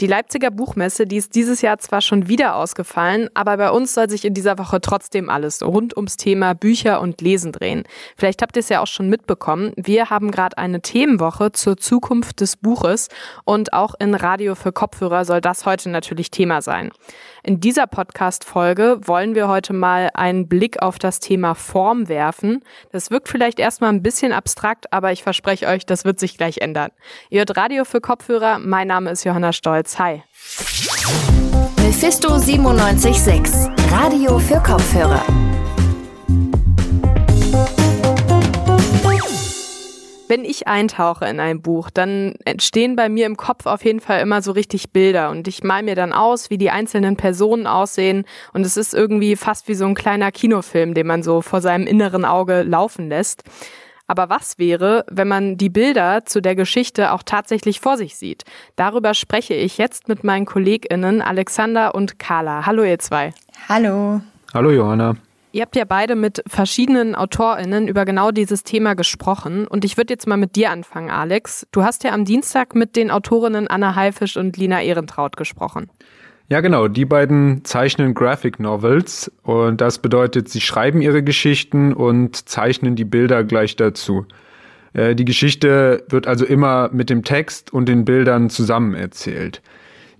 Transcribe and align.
Die 0.00 0.08
Leipziger 0.08 0.50
Buchmesse, 0.50 1.06
die 1.06 1.18
ist 1.18 1.36
dieses 1.36 1.62
Jahr 1.62 1.78
zwar 1.78 2.00
schon 2.00 2.26
wieder 2.26 2.56
ausgefallen, 2.56 3.28
aber 3.32 3.56
bei 3.56 3.70
uns 3.70 3.94
soll 3.94 4.10
sich 4.10 4.24
in 4.24 4.34
dieser 4.34 4.58
Woche 4.58 4.80
trotzdem 4.80 5.30
alles 5.30 5.62
rund 5.62 5.96
ums 5.96 6.16
Thema 6.16 6.52
Bücher 6.52 7.00
und 7.00 7.20
Lesen 7.20 7.52
drehen. 7.52 7.84
Vielleicht 8.16 8.42
habt 8.42 8.56
ihr 8.56 8.60
es 8.60 8.68
ja 8.68 8.80
auch 8.80 8.88
schon 8.88 9.08
mitbekommen. 9.08 9.72
Wir 9.76 10.10
haben 10.10 10.32
gerade 10.32 10.58
eine 10.58 10.80
Themenwoche 10.80 11.52
zur 11.52 11.76
Zukunft 11.76 12.40
des 12.40 12.56
Buches 12.56 13.08
und 13.44 13.72
auch 13.72 13.94
in 14.00 14.16
Radio 14.16 14.56
für 14.56 14.72
Kopfhörer 14.72 15.24
soll 15.24 15.40
das 15.40 15.64
heute 15.64 15.88
natürlich 15.90 16.32
Thema 16.32 16.60
sein. 16.60 16.90
In 17.46 17.60
dieser 17.60 17.86
Podcast-Folge 17.86 19.00
wollen 19.02 19.34
wir 19.34 19.48
heute 19.48 19.74
mal 19.74 20.08
einen 20.14 20.48
Blick 20.48 20.80
auf 20.80 20.98
das 20.98 21.20
Thema 21.20 21.54
Form 21.54 22.08
werfen. 22.08 22.64
Das 22.90 23.10
wirkt 23.10 23.28
vielleicht 23.28 23.58
erstmal 23.58 23.90
ein 23.90 24.02
bisschen 24.02 24.32
abstrakt, 24.32 24.90
aber 24.94 25.12
ich 25.12 25.22
verspreche 25.22 25.66
euch, 25.66 25.84
das 25.84 26.06
wird 26.06 26.18
sich 26.18 26.38
gleich 26.38 26.62
ändern. 26.62 26.90
Ihr 27.28 27.40
hört 27.40 27.54
Radio 27.54 27.84
für 27.84 28.00
Kopfhörer. 28.00 28.58
Mein 28.60 28.88
Name 28.88 29.10
ist 29.10 29.24
Johanna 29.24 29.52
Stolz. 29.52 29.98
Hi. 29.98 30.22
Mephisto 31.82 32.30
976. 32.30 33.70
Radio 33.90 34.38
für 34.38 34.60
Kopfhörer. 34.60 35.22
Wenn 40.34 40.44
ich 40.44 40.66
eintauche 40.66 41.26
in 41.26 41.38
ein 41.38 41.62
Buch, 41.62 41.90
dann 41.90 42.34
entstehen 42.44 42.96
bei 42.96 43.08
mir 43.08 43.24
im 43.24 43.36
Kopf 43.36 43.66
auf 43.66 43.84
jeden 43.84 44.00
Fall 44.00 44.20
immer 44.20 44.42
so 44.42 44.50
richtig 44.50 44.90
Bilder 44.90 45.30
und 45.30 45.46
ich 45.46 45.62
mal 45.62 45.84
mir 45.84 45.94
dann 45.94 46.12
aus, 46.12 46.50
wie 46.50 46.58
die 46.58 46.70
einzelnen 46.70 47.16
Personen 47.16 47.68
aussehen 47.68 48.24
und 48.52 48.66
es 48.66 48.76
ist 48.76 48.94
irgendwie 48.94 49.36
fast 49.36 49.68
wie 49.68 49.76
so 49.76 49.86
ein 49.86 49.94
kleiner 49.94 50.32
Kinofilm, 50.32 50.92
den 50.92 51.06
man 51.06 51.22
so 51.22 51.40
vor 51.40 51.60
seinem 51.60 51.86
inneren 51.86 52.24
Auge 52.24 52.64
laufen 52.64 53.08
lässt. 53.08 53.44
Aber 54.08 54.28
was 54.28 54.58
wäre, 54.58 55.04
wenn 55.08 55.28
man 55.28 55.56
die 55.56 55.70
Bilder 55.70 56.24
zu 56.24 56.42
der 56.42 56.56
Geschichte 56.56 57.12
auch 57.12 57.22
tatsächlich 57.22 57.78
vor 57.78 57.96
sich 57.96 58.16
sieht? 58.16 58.42
Darüber 58.74 59.14
spreche 59.14 59.54
ich 59.54 59.78
jetzt 59.78 60.08
mit 60.08 60.24
meinen 60.24 60.46
KollegInnen 60.46 61.22
Alexander 61.22 61.94
und 61.94 62.18
Carla. 62.18 62.66
Hallo 62.66 62.82
ihr 62.82 62.98
zwei. 62.98 63.32
Hallo. 63.68 64.20
Hallo 64.52 64.72
Johanna. 64.72 65.14
Ihr 65.54 65.62
habt 65.62 65.76
ja 65.76 65.84
beide 65.84 66.16
mit 66.16 66.42
verschiedenen 66.48 67.14
AutorInnen 67.14 67.86
über 67.86 68.04
genau 68.04 68.32
dieses 68.32 68.64
Thema 68.64 68.94
gesprochen. 68.94 69.68
Und 69.68 69.84
ich 69.84 69.96
würde 69.96 70.12
jetzt 70.12 70.26
mal 70.26 70.36
mit 70.36 70.56
dir 70.56 70.72
anfangen, 70.72 71.10
Alex. 71.10 71.64
Du 71.70 71.84
hast 71.84 72.02
ja 72.02 72.10
am 72.10 72.24
Dienstag 72.24 72.74
mit 72.74 72.96
den 72.96 73.12
Autorinnen 73.12 73.68
Anna 73.68 73.94
Haifisch 73.94 74.36
und 74.36 74.56
Lina 74.56 74.82
Ehrentraut 74.82 75.36
gesprochen. 75.36 75.88
Ja, 76.48 76.60
genau. 76.60 76.88
Die 76.88 77.04
beiden 77.04 77.64
zeichnen 77.64 78.14
Graphic 78.14 78.58
Novels. 78.58 79.30
Und 79.44 79.80
das 79.80 80.00
bedeutet, 80.00 80.48
sie 80.48 80.60
schreiben 80.60 81.00
ihre 81.00 81.22
Geschichten 81.22 81.92
und 81.92 82.48
zeichnen 82.48 82.96
die 82.96 83.04
Bilder 83.04 83.44
gleich 83.44 83.76
dazu. 83.76 84.26
Äh, 84.92 85.14
die 85.14 85.24
Geschichte 85.24 86.02
wird 86.08 86.26
also 86.26 86.44
immer 86.44 86.90
mit 86.92 87.10
dem 87.10 87.22
Text 87.22 87.72
und 87.72 87.88
den 87.88 88.04
Bildern 88.04 88.50
zusammen 88.50 88.94
erzählt. 88.94 89.62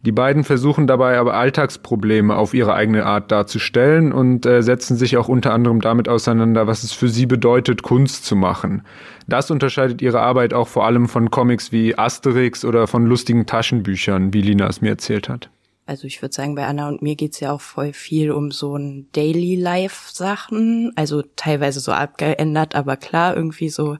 Die 0.04 0.12
beiden 0.12 0.44
versuchen 0.44 0.86
dabei 0.86 1.16
aber 1.16 1.32
Alltagsprobleme 1.32 2.36
auf 2.36 2.52
ihre 2.52 2.74
eigene 2.74 3.06
Art 3.06 3.32
darzustellen 3.32 4.12
und 4.12 4.44
äh, 4.44 4.62
setzen 4.62 4.98
sich 4.98 5.16
auch 5.16 5.28
unter 5.28 5.54
anderem 5.54 5.80
damit 5.80 6.10
auseinander, 6.10 6.66
was 6.66 6.82
es 6.82 6.92
für 6.92 7.08
sie 7.08 7.24
bedeutet, 7.24 7.82
Kunst 7.82 8.26
zu 8.26 8.36
machen. 8.36 8.82
Das 9.26 9.50
unterscheidet 9.50 10.02
ihre 10.02 10.20
Arbeit 10.20 10.52
auch 10.52 10.68
vor 10.68 10.84
allem 10.84 11.08
von 11.08 11.30
Comics 11.30 11.72
wie 11.72 11.96
Asterix 11.96 12.66
oder 12.66 12.86
von 12.86 13.06
lustigen 13.06 13.46
Taschenbüchern, 13.46 14.34
wie 14.34 14.42
Lina 14.42 14.66
es 14.68 14.82
mir 14.82 14.90
erzählt 14.90 15.30
hat. 15.30 15.48
Also 15.86 16.06
ich 16.06 16.20
würde 16.20 16.34
sagen, 16.34 16.54
bei 16.54 16.66
Anna 16.66 16.88
und 16.88 17.00
mir 17.00 17.14
geht's 17.14 17.40
ja 17.40 17.52
auch 17.52 17.60
voll 17.62 17.94
viel 17.94 18.30
um 18.30 18.50
so 18.50 18.76
ein 18.76 19.06
Daily 19.12 19.54
Life 19.54 20.14
Sachen, 20.14 20.92
also 20.96 21.22
teilweise 21.36 21.80
so 21.80 21.92
abgeändert, 21.92 22.74
aber 22.74 22.96
klar, 22.96 23.36
irgendwie 23.36 23.70
so 23.70 23.96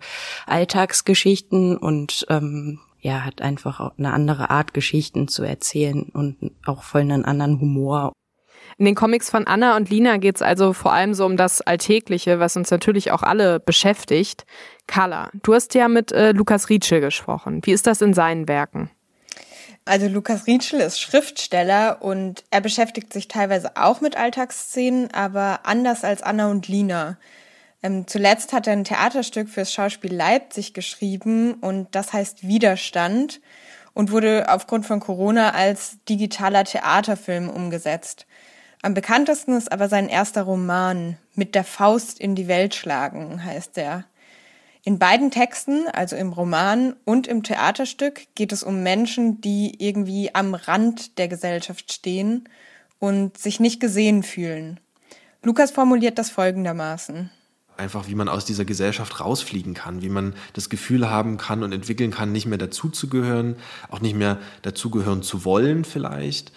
Alltagsgeschichten 0.46 1.77
und 1.78 2.27
ähm, 2.28 2.80
ja, 3.05 3.22
hat 3.22 3.42
einfach 3.42 3.80
auch 3.80 3.92
eine 3.98 4.14
andere 4.14 4.48
Art, 4.48 4.72
Geschichten 4.72 5.28
zu 5.28 5.44
erzählen 5.44 6.05
und 6.14 6.52
auch 6.64 6.83
voll 6.83 7.02
einen 7.02 7.27
anderen 7.27 7.61
Humor. 7.61 8.12
In 8.78 8.86
den 8.86 8.94
Comics 8.94 9.28
von 9.28 9.46
Anna 9.46 9.77
und 9.77 9.91
Lina 9.91 10.16
geht 10.16 10.36
es 10.36 10.42
also 10.42 10.72
vor 10.72 10.94
allem 10.94 11.12
so 11.12 11.27
um 11.27 11.36
das 11.36 11.61
Alltägliche, 11.61 12.41
was 12.41 12.56
uns 12.56 12.70
natürlich 12.70 13.12
auch 13.12 13.22
alle 13.22 13.61
beschäftigt. 13.61 14.46
Carla, 14.86 15.30
du 15.42 15.55
hast 15.55 15.74
ja 15.74 15.86
mit 15.89 16.12
äh, 16.12 16.33
Lukas 16.33 16.70
Rietschel 16.70 17.02
gesprochen. 17.02 17.61
Wie 17.64 17.73
ist 17.73 17.86
das 17.86 18.01
in 18.01 18.14
seinen 18.14 18.48
Werken? 18.48 18.90
Also 19.84 20.08
Lukas 20.08 20.46
Rietschel 20.46 20.80
ist 20.80 20.98
Schriftsteller 20.98 21.98
und 22.00 22.42
er 22.50 22.62
beschäftigt 22.62 23.12
sich 23.12 23.29
teilweise 23.29 23.77
auch 23.77 24.00
mit 24.00 24.17
Alltagsszenen, 24.17 25.12
aber 25.12 25.61
anders 25.64 26.05
als 26.05 26.23
Anna 26.23 26.50
und 26.50 26.68
Lina. 26.68 27.18
Ähm, 27.84 28.06
zuletzt 28.06 28.55
hat 28.55 28.67
er 28.67 28.72
ein 28.72 28.84
Theaterstück 28.84 29.50
fürs 29.50 29.70
Schauspiel 29.70 30.14
Leipzig 30.14 30.72
geschrieben 30.72 31.52
und 31.61 31.95
das 31.95 32.14
heißt 32.14 32.48
Widerstand 32.48 33.42
und 33.92 34.11
wurde 34.11 34.46
aufgrund 34.48 34.86
von 34.86 35.00
Corona 35.00 35.50
als 35.50 35.98
digitaler 36.08 36.64
Theaterfilm 36.64 37.50
umgesetzt. 37.50 38.27
Am 38.80 38.94
bekanntesten 38.94 39.55
ist 39.55 39.70
aber 39.70 39.90
sein 39.90 40.08
erster 40.08 40.44
Roman 40.44 41.18
Mit 41.34 41.55
der 41.55 41.62
Faust 41.62 42.18
in 42.18 42.34
die 42.34 42.48
Welt 42.48 42.74
schlagen 42.74 43.44
heißt 43.44 43.77
er. 43.77 44.05
In 44.83 44.98
beiden 44.98 45.30
Texten, 45.30 45.86
also 45.92 46.17
im 46.17 46.33
Roman 46.33 46.96
und 47.05 47.27
im 47.27 47.42
Theaterstück, 47.42 48.23
geht 48.34 48.52
es 48.52 48.62
um 48.62 48.83
Menschen, 48.83 49.42
die 49.42 49.74
irgendwie 49.78 50.34
am 50.34 50.55
Rand 50.55 51.18
der 51.18 51.28
Gesellschaft 51.28 51.92
stehen 51.92 52.48
und 52.98 53.36
sich 53.36 53.61
nicht 53.61 53.78
gesehen 53.78 54.23
fühlen. 54.23 54.80
Lukas 55.42 55.70
formuliert 55.70 56.18
das 56.18 56.30
folgendermaßen 56.30 57.30
einfach, 57.77 58.08
wie 58.08 58.14
man 58.14 58.29
aus 58.29 58.45
dieser 58.45 58.64
Gesellschaft 58.64 59.20
rausfliegen 59.20 59.74
kann, 59.74 60.02
wie 60.02 60.08
man 60.08 60.35
das 60.52 60.68
Gefühl 60.68 61.11
haben 61.11 61.36
kann 61.36 61.62
und 61.62 61.73
entwickeln 61.73 62.11
kann, 62.11 62.33
nicht 62.33 62.46
mehr 62.46 62.58
dazuzugehören, 62.58 63.57
auch 63.90 64.01
nicht 64.01 64.17
mehr 64.17 64.39
dazugehören 64.62 65.23
zu 65.23 65.45
wollen 65.45 65.85
vielleicht. 65.85 66.52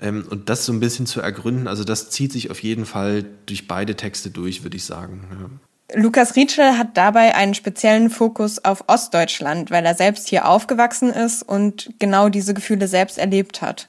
Ähm, 0.00 0.26
und 0.30 0.48
das 0.48 0.64
so 0.64 0.72
ein 0.72 0.80
bisschen 0.80 1.06
zu 1.06 1.20
ergründen, 1.20 1.68
also 1.68 1.84
das 1.84 2.10
zieht 2.10 2.32
sich 2.32 2.50
auf 2.50 2.62
jeden 2.62 2.86
Fall 2.86 3.24
durch 3.46 3.66
beide 3.66 3.96
Texte 3.96 4.30
durch, 4.30 4.62
würde 4.62 4.76
ich 4.76 4.84
sagen. 4.84 5.24
Ja. 5.30 5.50
Lukas 5.94 6.36
Rietschel 6.36 6.76
hat 6.76 6.96
dabei 6.98 7.34
einen 7.34 7.54
speziellen 7.54 8.10
Fokus 8.10 8.62
auf 8.62 8.84
Ostdeutschland, 8.88 9.70
weil 9.70 9.86
er 9.86 9.94
selbst 9.94 10.28
hier 10.28 10.46
aufgewachsen 10.46 11.10
ist 11.10 11.42
und 11.42 11.90
genau 11.98 12.28
diese 12.28 12.52
Gefühle 12.52 12.88
selbst 12.88 13.16
erlebt 13.16 13.62
hat. 13.62 13.88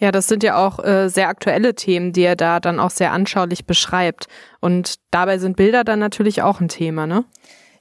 Ja, 0.00 0.10
das 0.12 0.28
sind 0.28 0.42
ja 0.42 0.56
auch 0.56 0.82
äh, 0.82 1.08
sehr 1.08 1.28
aktuelle 1.28 1.74
Themen, 1.74 2.12
die 2.12 2.22
er 2.22 2.34
da 2.34 2.58
dann 2.58 2.80
auch 2.80 2.90
sehr 2.90 3.12
anschaulich 3.12 3.66
beschreibt. 3.66 4.28
Und 4.58 4.94
dabei 5.10 5.38
sind 5.38 5.56
Bilder 5.56 5.84
dann 5.84 5.98
natürlich 5.98 6.40
auch 6.40 6.60
ein 6.60 6.68
Thema, 6.68 7.06
ne? 7.06 7.24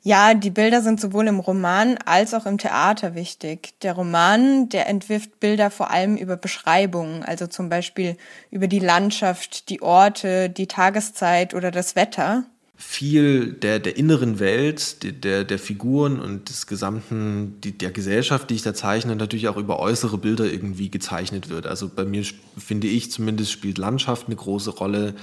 Ja, 0.01 0.33
die 0.33 0.49
Bilder 0.49 0.81
sind 0.81 0.99
sowohl 0.99 1.27
im 1.27 1.39
Roman 1.39 1.97
als 2.05 2.33
auch 2.33 2.45
im 2.45 2.57
Theater 2.57 3.15
wichtig. 3.15 3.73
Der 3.81 3.93
Roman, 3.93 4.69
der 4.69 4.87
entwirft 4.87 5.39
Bilder 5.39 5.69
vor 5.69 5.91
allem 5.91 6.15
über 6.15 6.37
Beschreibungen, 6.37 7.23
also 7.23 7.47
zum 7.47 7.69
Beispiel 7.69 8.15
über 8.49 8.67
die 8.67 8.79
Landschaft, 8.79 9.69
die 9.69 9.81
Orte, 9.81 10.49
die 10.49 10.67
Tageszeit 10.67 11.53
oder 11.53 11.71
das 11.71 11.95
Wetter 11.97 12.45
viel 12.81 13.51
der, 13.51 13.79
der 13.79 13.97
inneren 13.97 14.39
Welt, 14.39 15.03
der, 15.25 15.43
der 15.43 15.59
Figuren 15.59 16.17
und 16.17 16.47
des 16.47 16.65
gesamten, 16.65 17.59
die, 17.61 17.77
der 17.77 17.91
Gesellschaft, 17.91 18.49
die 18.49 18.55
ich 18.55 18.61
da 18.61 18.73
zeichne, 18.73 19.17
natürlich 19.17 19.49
auch 19.49 19.57
über 19.57 19.79
äußere 19.79 20.17
Bilder 20.17 20.45
irgendwie 20.45 20.89
gezeichnet 20.89 21.49
wird. 21.49 21.67
Also 21.67 21.89
bei 21.93 22.05
mir, 22.05 22.23
finde 22.57 22.87
ich 22.87 23.11
zumindest, 23.11 23.51
spielt 23.51 23.77
Landschaft 23.77 24.27
eine 24.27 24.37
große 24.37 24.69
Rolle, 24.69 25.13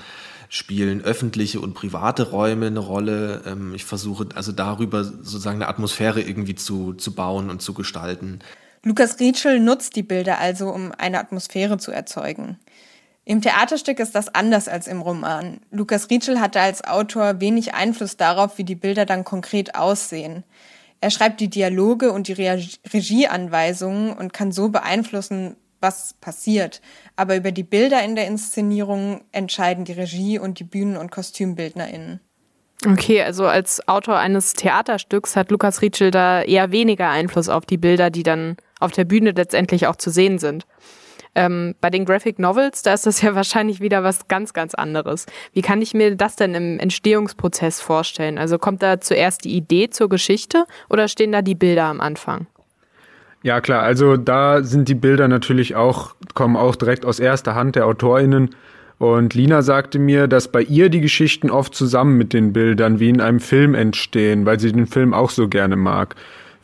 spielen 0.50 1.00
öffentliche 1.00 1.58
und 1.58 1.72
private 1.72 2.30
Räume 2.30 2.66
eine 2.66 2.78
Rolle. 2.78 3.40
Ähm, 3.46 3.74
ich 3.74 3.86
versuche 3.86 4.28
also 4.34 4.52
darüber 4.52 5.02
sozusagen 5.02 5.56
eine 5.56 5.68
Atmosphäre 5.68 6.20
irgendwie 6.20 6.56
zu, 6.56 6.92
zu 6.92 7.14
bauen 7.14 7.48
und 7.48 7.62
zu 7.62 7.72
gestalten. 7.72 8.40
Lukas 8.82 9.18
Rietschel 9.18 9.60
nutzt 9.60 9.96
die 9.96 10.02
Bilder 10.02 10.38
also, 10.38 10.68
um 10.68 10.92
eine 10.92 11.18
Atmosphäre 11.18 11.78
zu 11.78 11.90
erzeugen. 11.90 12.58
Im 13.28 13.42
Theaterstück 13.42 13.98
ist 13.98 14.14
das 14.14 14.32
anders 14.32 14.68
als 14.68 14.86
im 14.86 15.00
Roman. 15.02 15.58
Lukas 15.72 16.08
Rietschel 16.10 16.40
hatte 16.40 16.60
als 16.60 16.84
Autor 16.84 17.40
wenig 17.40 17.74
Einfluss 17.74 18.16
darauf, 18.16 18.56
wie 18.56 18.62
die 18.62 18.76
Bilder 18.76 19.04
dann 19.04 19.24
konkret 19.24 19.74
aussehen. 19.74 20.44
Er 21.00 21.10
schreibt 21.10 21.40
die 21.40 21.50
Dialoge 21.50 22.12
und 22.12 22.28
die 22.28 22.34
Regieanweisungen 22.34 24.12
und 24.12 24.32
kann 24.32 24.52
so 24.52 24.68
beeinflussen, 24.68 25.56
was 25.80 26.14
passiert. 26.20 26.80
Aber 27.16 27.34
über 27.34 27.50
die 27.50 27.64
Bilder 27.64 28.00
in 28.04 28.14
der 28.14 28.28
Inszenierung 28.28 29.22
entscheiden 29.32 29.84
die 29.84 29.92
Regie 29.92 30.38
und 30.38 30.60
die 30.60 30.64
Bühnen- 30.64 30.96
und 30.96 31.10
KostümbildnerInnen. 31.10 32.20
Okay, 32.86 33.22
also 33.22 33.46
als 33.46 33.88
Autor 33.88 34.18
eines 34.18 34.52
Theaterstücks 34.52 35.34
hat 35.34 35.50
Lukas 35.50 35.82
Rietschel 35.82 36.12
da 36.12 36.42
eher 36.42 36.70
weniger 36.70 37.10
Einfluss 37.10 37.48
auf 37.48 37.66
die 37.66 37.78
Bilder, 37.78 38.10
die 38.10 38.22
dann 38.22 38.56
auf 38.78 38.92
der 38.92 39.04
Bühne 39.04 39.32
letztendlich 39.32 39.88
auch 39.88 39.96
zu 39.96 40.10
sehen 40.10 40.38
sind. 40.38 40.64
Ähm, 41.36 41.74
bei 41.82 41.90
den 41.90 42.06
Graphic 42.06 42.38
Novels, 42.38 42.82
da 42.82 42.94
ist 42.94 43.04
das 43.04 43.20
ja 43.20 43.34
wahrscheinlich 43.36 43.80
wieder 43.80 44.02
was 44.02 44.26
ganz, 44.26 44.54
ganz 44.54 44.74
anderes. 44.74 45.26
Wie 45.52 45.60
kann 45.60 45.82
ich 45.82 45.92
mir 45.92 46.16
das 46.16 46.34
denn 46.34 46.54
im 46.54 46.78
Entstehungsprozess 46.80 47.80
vorstellen? 47.80 48.38
Also 48.38 48.58
kommt 48.58 48.82
da 48.82 49.00
zuerst 49.00 49.44
die 49.44 49.54
Idee 49.54 49.90
zur 49.90 50.08
Geschichte 50.08 50.64
oder 50.88 51.08
stehen 51.08 51.32
da 51.32 51.42
die 51.42 51.54
Bilder 51.54 51.84
am 51.84 52.00
Anfang? 52.00 52.46
Ja, 53.42 53.60
klar. 53.60 53.82
Also 53.82 54.16
da 54.16 54.64
sind 54.64 54.88
die 54.88 54.94
Bilder 54.94 55.28
natürlich 55.28 55.76
auch, 55.76 56.16
kommen 56.34 56.56
auch 56.56 56.74
direkt 56.74 57.04
aus 57.04 57.20
erster 57.20 57.54
Hand 57.54 57.76
der 57.76 57.86
AutorInnen. 57.86 58.50
Und 58.98 59.34
Lina 59.34 59.60
sagte 59.60 59.98
mir, 59.98 60.26
dass 60.28 60.48
bei 60.48 60.62
ihr 60.62 60.88
die 60.88 61.02
Geschichten 61.02 61.50
oft 61.50 61.74
zusammen 61.74 62.16
mit 62.16 62.32
den 62.32 62.54
Bildern 62.54 62.98
wie 62.98 63.10
in 63.10 63.20
einem 63.20 63.40
Film 63.40 63.74
entstehen, 63.74 64.46
weil 64.46 64.58
sie 64.58 64.72
den 64.72 64.86
Film 64.86 65.12
auch 65.12 65.28
so 65.28 65.48
gerne 65.48 65.76
mag. 65.76 66.16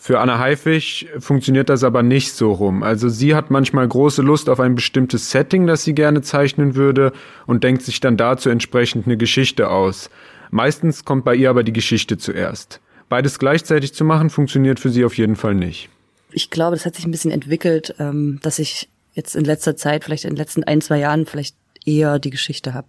Für 0.05 0.19
Anna 0.19 0.41
Heifig 0.41 1.07
funktioniert 1.21 1.69
das 1.69 1.85
aber 1.85 2.03
nicht 2.03 2.33
so 2.33 2.51
rum. 2.51 2.83
Also 2.83 3.09
sie 3.09 3.37
hat 3.37 3.53
manchmal 3.53 3.87
große 3.87 4.21
Lust 4.21 4.49
auf 4.49 4.59
ein 4.59 4.75
bestimmtes 4.75 5.31
Setting, 5.31 5.69
das 5.69 5.85
sie 5.85 5.95
gerne 5.95 6.23
zeichnen 6.23 6.75
würde 6.75 7.13
und 7.47 7.63
denkt 7.63 7.83
sich 7.83 8.01
dann 8.01 8.17
dazu 8.17 8.51
entsprechend 8.51 9.07
eine 9.07 9.17
Geschichte 9.17 9.71
aus. 9.71 10.11
Meistens 10.51 11.05
kommt 11.05 11.25
bei 11.25 11.37
ihr 11.37 11.51
aber 11.51 11.63
die 11.63 11.73
Geschichte 11.73 12.19
zuerst. 12.19 12.81
Beides 13.09 13.39
gleichzeitig 13.39 13.95
zu 13.95 14.05
machen, 14.05 14.29
funktioniert 14.29 14.81
für 14.81 14.91
sie 14.91 15.05
auf 15.05 15.17
jeden 15.17 15.37
Fall 15.37 15.55
nicht. 15.55 15.89
Ich 16.33 16.51
glaube, 16.51 16.75
das 16.75 16.85
hat 16.85 16.97
sich 16.97 17.05
ein 17.05 17.13
bisschen 17.13 17.31
entwickelt, 17.31 17.95
ähm, 18.01 18.41
dass 18.43 18.59
ich 18.59 18.89
jetzt 19.13 19.37
in 19.37 19.45
letzter 19.45 19.77
Zeit, 19.77 20.03
vielleicht 20.03 20.25
in 20.25 20.31
den 20.31 20.37
letzten 20.37 20.65
ein, 20.65 20.81
zwei 20.81 20.99
Jahren, 20.99 21.27
vielleicht 21.27 21.55
eher 21.85 22.19
die 22.19 22.31
Geschichte 22.31 22.75
habe. 22.75 22.89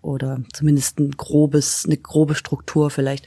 Oder 0.00 0.42
zumindest 0.52 1.00
ein 1.00 1.10
grobes, 1.10 1.82
eine 1.86 1.96
grobe 1.96 2.36
Struktur 2.36 2.90
vielleicht. 2.90 3.26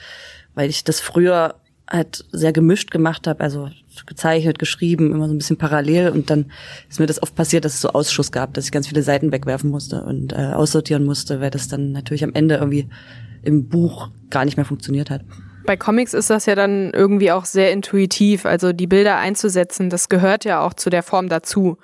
Weil 0.55 0.69
ich 0.69 0.85
das 0.85 1.01
früher 1.01 1.58
halt 1.89 2.25
sehr 2.31 2.53
gemischt 2.53 2.91
gemacht 2.91 3.27
habe, 3.27 3.41
also 3.41 3.69
gezeichnet, 4.05 4.59
geschrieben, 4.59 5.11
immer 5.11 5.27
so 5.27 5.33
ein 5.33 5.37
bisschen 5.37 5.57
parallel 5.57 6.09
und 6.09 6.29
dann 6.29 6.51
ist 6.89 6.99
mir 6.99 7.07
das 7.07 7.21
oft 7.21 7.35
passiert, 7.35 7.65
dass 7.65 7.73
es 7.73 7.81
so 7.81 7.89
Ausschuss 7.89 8.31
gab, 8.31 8.53
dass 8.53 8.65
ich 8.65 8.71
ganz 8.71 8.87
viele 8.87 9.03
Seiten 9.03 9.31
wegwerfen 9.31 9.69
musste 9.69 10.03
und 10.03 10.33
äh, 10.33 10.53
aussortieren 10.53 11.03
musste, 11.03 11.41
weil 11.41 11.49
das 11.49 11.67
dann 11.67 11.91
natürlich 11.91 12.23
am 12.23 12.33
Ende 12.33 12.55
irgendwie 12.55 12.87
im 13.41 13.67
Buch 13.67 14.09
gar 14.29 14.45
nicht 14.45 14.57
mehr 14.57 14.65
funktioniert 14.65 15.09
hat. 15.09 15.21
Bei 15.65 15.77
Comics 15.77 16.13
ist 16.13 16.29
das 16.29 16.45
ja 16.45 16.55
dann 16.55 16.91
irgendwie 16.93 17.31
auch 17.31 17.45
sehr 17.45 17.71
intuitiv, 17.71 18.45
also 18.45 18.71
die 18.73 18.87
Bilder 18.87 19.17
einzusetzen, 19.17 19.89
das 19.89 20.09
gehört 20.09 20.45
ja 20.45 20.61
auch 20.61 20.73
zu 20.73 20.89
der 20.89 21.03
Form 21.03 21.29
dazu. 21.29 21.77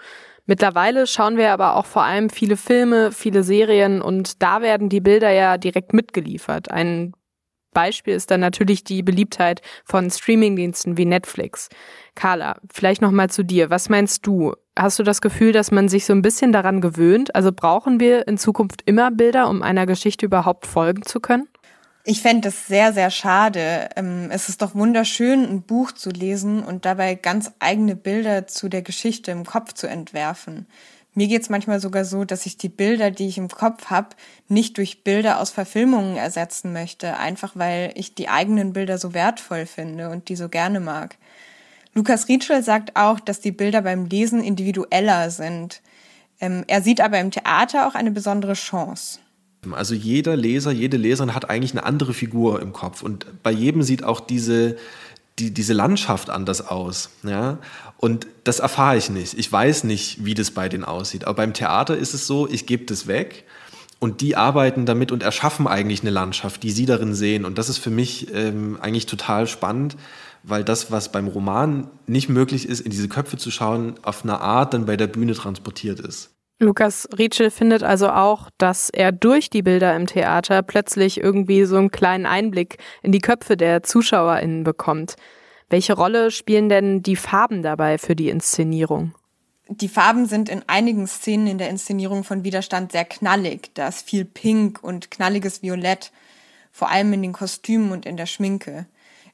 Mittlerweile 0.46 1.08
schauen 1.08 1.38
wir 1.38 1.51
aber 1.51 1.75
auch 1.75 1.86
vor 1.86 2.04
allem 2.04 2.30
viele 2.30 2.56
Filme, 2.56 3.12
viele 3.12 3.44
Serien 3.44 4.01
und 4.01 4.44
da 4.44 4.62
werden 4.62 4.90
die 4.90 5.01
Bilder 5.01 5.31
ja 5.31 5.58
direkt 5.58 5.94
mitgeliefert. 5.94 6.69
Ein 6.69 7.13
Beispiel 7.75 8.16
ist 8.16 8.31
dann 8.31 8.39
natürlich 8.39 8.83
die 8.83 9.04
Beliebtheit 9.04 9.62
von 9.83 10.10
Streamingdiensten 10.10 10.98
wie 10.98 11.06
Netflix. 11.06 11.69
Carla, 12.16 12.57
vielleicht 12.74 13.04
noch 13.04 13.12
mal 13.12 13.30
zu 13.30 13.44
dir. 13.44 13.69
Was 13.69 13.89
meinst 13.89 14.25
du? 14.25 14.54
Hast 14.75 14.98
du 14.98 15.04
das 15.04 15.22
Gefühl, 15.22 15.51
dass 15.51 15.69
man 15.69 15.89
sich 15.89 16.06
so 16.06 16.13
ein 16.13 16.24
bisschen 16.24 16.51
daran 16.51 16.81
gewöhnt? 16.81 17.36
Also 17.36 17.51
brauchen 17.51 18.00
wir 18.00 18.27
in 18.27 18.39
Zukunft 18.39 18.81
immer 18.86 19.12
Bilder, 19.12 19.50
um 19.50 19.62
einer 19.62 19.86
Geschichte 19.86 20.25
überhaupt 20.25 20.66
folgen 20.66 21.04
zu 21.04 21.19
können? 21.19 21.48
Ich 22.07 22.22
fände 22.22 22.50
es 22.50 22.68
sehr, 22.68 22.94
sehr 22.94 23.10
schade. 23.10 23.89
Ähm, 23.95 24.30
es 24.31 24.48
ist 24.48 24.62
doch 24.62 24.75
wunderschön, 24.75 25.44
ein 25.44 25.62
Buch 25.63 25.92
zu 25.92 26.12
lesen 26.12 26.63
und 26.63 26.86
dabei 26.86 27.16
ganz 27.16 27.51
eigene 27.60 27.95
Bilder 27.95 28.45
zu 28.45 28.69
der 28.69 28.83
Geschichte 28.83 29.31
im 29.31 29.44
Kopf 29.44 29.74
zu 29.74 29.88
entwerfen. 29.88 30.68
Mir 31.18 31.28
geht's 31.28 31.50
manchmal 31.50 31.80
sogar 31.80 32.04
so, 32.04 32.26
dass 32.26 32.46
ich 32.46 32.58
die 32.58 32.70
Bilder, 32.70 33.10
die 33.10 33.28
ich 33.28 33.38
im 33.38 33.48
Kopf 33.48 33.86
habe, 33.86 34.10
nicht 34.50 34.78
durch 34.78 35.04
Bilder 35.04 35.40
aus 35.40 35.50
Verfilmungen 35.50 36.18
ersetzen 36.18 36.74
möchte, 36.74 37.18
einfach 37.18 37.54
weil 37.56 37.94
ich 37.96 38.16
die 38.16 38.28
eigenen 38.28 38.74
Bilder 38.74 38.98
so 38.98 39.14
wertvoll 39.14 39.66
finde 39.66 40.10
und 40.10 40.28
die 40.28 40.36
so 40.36 40.50
gerne 40.50 40.82
mag. 40.82 41.16
Lukas 41.94 42.28
Rietschel 42.28 42.62
sagt 42.62 42.98
auch, 42.98 43.22
dass 43.22 43.40
die 43.40 43.54
Bilder 43.54 43.82
beim 43.82 44.06
Lesen 44.06 44.44
individueller 44.44 45.32
sind. 45.32 45.82
Ähm, 46.42 46.66
er 46.68 46.82
sieht 46.82 47.00
aber 47.00 47.18
im 47.22 47.32
Theater 47.32 47.88
auch 47.88 47.96
eine 47.96 48.12
besondere 48.12 48.54
Chance. 48.54 49.20
Also 49.72 49.96
jeder 49.96 50.36
Leser, 50.36 50.72
jede 50.72 50.98
Leserin 50.98 51.34
hat 51.34 51.50
eigentlich 51.50 51.72
eine 51.72 51.86
andere 51.86 52.14
Figur 52.14 52.62
im 52.62 52.74
Kopf 52.74 53.02
und 53.02 53.42
bei 53.42 53.52
jedem 53.52 53.82
sieht 53.82 54.04
auch 54.04 54.20
diese 54.20 54.76
die, 55.40 55.52
diese 55.52 55.74
Landschaft 55.74 56.30
anders 56.30 56.68
aus. 56.68 57.10
Ja? 57.24 57.60
Und 57.98 58.28
das 58.44 58.60
erfahre 58.60 58.98
ich 58.98 59.10
nicht. 59.10 59.38
Ich 59.38 59.52
weiß 59.52 59.84
nicht, 59.84 60.24
wie 60.24 60.34
das 60.34 60.52
bei 60.52 60.70
denen 60.70 60.84
aussieht. 60.84 61.26
Aber 61.26 61.36
beim 61.36 61.54
Theater 61.54 61.98
ist 61.98 62.14
es 62.14 62.28
so, 62.28 62.48
ich 62.50 62.66
gebe 62.66 62.86
das 62.86 63.08
weg 63.08 63.46
und 64.00 64.22
die 64.22 64.36
arbeiten 64.36 64.86
damit 64.86 65.12
und 65.12 65.24
erschaffen 65.24 65.68
eigentlich 65.68 66.02
eine 66.02 66.12
Landschaft, 66.12 66.64
die 66.64 66.72
sie 66.72 66.86
darin 66.86 67.16
sehen. 67.16 67.46
Und 67.46 67.58
das 67.58 67.70
ist 67.70 67.78
für 67.78 67.90
mich 67.90 68.34
ähm, 68.34 68.78
eigentlich 68.82 69.06
total 69.06 69.48
spannend, 69.48 69.98
weil 70.44 70.64
das, 70.64 70.92
was 70.92 71.12
beim 71.12 71.28
Roman 71.28 71.90
nicht 72.06 72.30
möglich 72.30 72.68
ist, 72.68 72.82
in 72.82 72.92
diese 72.92 73.10
Köpfe 73.10 73.38
zu 73.38 73.52
schauen, 73.52 73.96
auf 74.04 74.24
eine 74.24 74.40
Art 74.42 74.74
dann 74.74 74.86
bei 74.86 74.96
der 74.96 75.08
Bühne 75.08 75.34
transportiert 75.34 76.00
ist. 76.00 76.35
Lukas 76.60 77.07
Rietschel 77.18 77.52
findet 77.52 77.84
also 77.84 78.10
auch, 78.10 78.50
dass 78.57 78.90
er 78.90 79.12
durch 79.12 79.50
die 79.50 79.62
Bilder 79.62 79.96
im 79.96 80.07
Theater 80.07 80.63
plötzlich 80.63 81.19
irgendwie 81.19 81.66
so 81.66 81.75
einen 81.75 81.92
kleinen 81.92 82.25
Einblick 82.25 82.78
in 83.02 83.12
die 83.12 83.19
Köpfe 83.19 83.57
der 83.57 83.84
ZuschauerInnen 83.84 84.63
bekommt. 84.63 85.16
Welche 85.69 85.94
Rolle 85.94 86.31
spielen 86.31 86.69
denn 86.69 87.04
die 87.04 87.18
Farben 87.18 87.62
dabei 87.62 87.98
für 87.98 88.16
die 88.16 88.30
Inszenierung? 88.30 89.13
Die 89.68 89.90
Farben 89.90 90.28
sind 90.28 90.48
in 90.48 90.63
einigen 90.68 91.07
Szenen 91.07 91.48
in 91.48 91.57
der 91.57 91.69
Inszenierung 91.69 92.24
von 92.24 92.44
Widerstand 92.44 92.92
sehr 92.92 93.04
knallig. 93.04 93.72
Da 93.74 93.88
ist 93.88 94.08
viel 94.08 94.24
Pink 94.24 94.81
und 94.81 95.10
knalliges 95.10 95.63
Violett, 95.63 96.12
vor 96.72 96.90
allem 96.90 97.12
in 97.13 97.24
den 97.24 97.34
Kostümen 97.34 97.92
und 97.92 98.06
in 98.06 98.16
der 98.16 98.28
Schminke. 98.28 98.86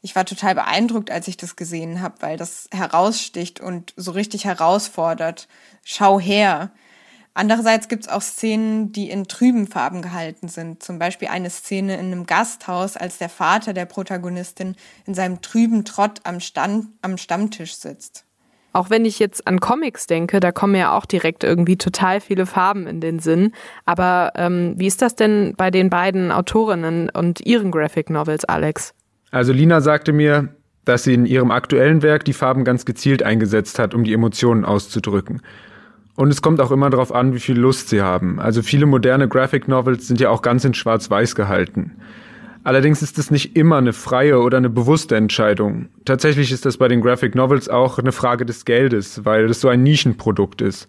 Ich 0.01 0.15
war 0.15 0.25
total 0.25 0.56
beeindruckt, 0.56 1.12
als 1.12 1.27
ich 1.27 1.38
das 1.38 1.56
gesehen 1.56 2.01
habe, 2.01 2.15
weil 2.21 2.38
das 2.38 2.67
heraussticht 2.71 3.59
und 3.59 3.94
so 3.97 4.12
richtig 4.12 4.45
herausfordert. 4.45 5.47
Schau 5.83 6.19
her. 6.19 6.71
Andererseits 7.33 7.88
gibt's 7.88 8.10
auch 8.10 8.22
Szenen, 8.22 8.92
die 8.92 9.10
in 9.10 9.25
trüben 9.25 9.66
Farben 9.66 10.01
gehalten 10.01 10.50
sind. 10.50 10.83
Zum 10.83 11.00
Beispiel 11.00 11.30
eine 11.30 11.50
Szene 11.50 11.94
in 11.94 12.07
einem 12.07 12.25
Gasthaus, 12.25 12.98
als 12.98 13.19
der 13.19 13.30
Vater 13.30 13.74
der 13.74 13.86
Protagonistin 13.86 14.75
in 15.06 15.13
seinem 15.13 15.42
trüben 15.42 15.86
Trott 15.86 16.19
am, 16.24 16.42
Stand, 16.42 16.88
am 17.01 17.18
Stammtisch 17.18 17.75
sitzt. 17.75 18.25
Auch 18.74 18.89
wenn 18.89 19.06
ich 19.06 19.19
jetzt 19.19 19.48
an 19.48 19.60
Comics 19.60 20.07
denke, 20.07 20.39
da 20.39 20.51
kommen 20.51 20.75
ja 20.75 20.95
auch 20.95 21.06
direkt 21.06 21.44
irgendwie 21.44 21.78
total 21.78 22.22
viele 22.22 22.45
Farben 22.45 22.88
in 22.88 23.01
den 23.01 23.19
Sinn. 23.19 23.51
Aber 23.86 24.31
ähm, 24.36 24.75
wie 24.77 24.88
ist 24.88 25.01
das 25.01 25.16
denn 25.16 25.54
bei 25.57 25.72
den 25.72 25.89
beiden 25.89 26.31
Autorinnen 26.31 27.10
und 27.10 27.45
ihren 27.45 27.72
Graphic 27.72 28.10
Novels, 28.10 28.45
Alex? 28.45 28.94
Also 29.31 29.51
Lina 29.51 29.81
sagte 29.81 30.13
mir, 30.13 30.56
dass 30.86 31.04
sie 31.04 31.13
in 31.13 31.25
ihrem 31.25 31.51
aktuellen 31.51 32.01
Werk 32.01 32.25
die 32.25 32.34
Farben 32.34 32.63
ganz 32.63 32.86
gezielt 32.86 33.24
eingesetzt 33.24 33.77
hat, 33.77 33.94
um 33.94 34.04
die 34.04 34.13
Emotionen 34.13 34.66
auszudrücken. 34.66 35.42
Und 36.21 36.29
es 36.29 36.44
kommt 36.44 36.62
auch 36.62 36.69
immer 36.69 36.91
darauf 36.91 37.12
an, 37.12 37.33
wie 37.33 37.39
viel 37.39 37.57
Lust 37.57 37.89
sie 37.89 38.03
haben. 38.03 38.39
Also 38.39 38.62
viele 38.62 38.85
moderne 38.85 39.27
Graphic 39.27 39.68
Novels 39.68 40.07
sind 40.07 40.19
ja 40.19 40.29
auch 40.29 40.44
ganz 40.44 40.63
in 40.63 40.75
Schwarz-Weiß 40.75 41.33
gehalten. 41.33 41.94
Allerdings 42.63 43.01
ist 43.01 43.18
es 43.18 43.31
nicht 43.31 43.56
immer 43.56 43.77
eine 43.77 43.91
freie 43.91 44.39
oder 44.39 44.57
eine 44.57 44.69
bewusste 44.69 45.15
Entscheidung. 45.15 45.88
Tatsächlich 46.06 46.51
ist 46.51 46.63
das 46.63 46.77
bei 46.77 46.88
den 46.88 47.01
Graphic 47.01 47.33
Novels 47.33 47.69
auch 47.69 47.97
eine 47.97 48.12
Frage 48.12 48.45
des 48.45 48.65
Geldes, 48.65 49.25
weil 49.25 49.45
es 49.45 49.62
so 49.62 49.68
ein 49.68 49.81
Nischenprodukt 49.81 50.62
ist. 50.62 50.85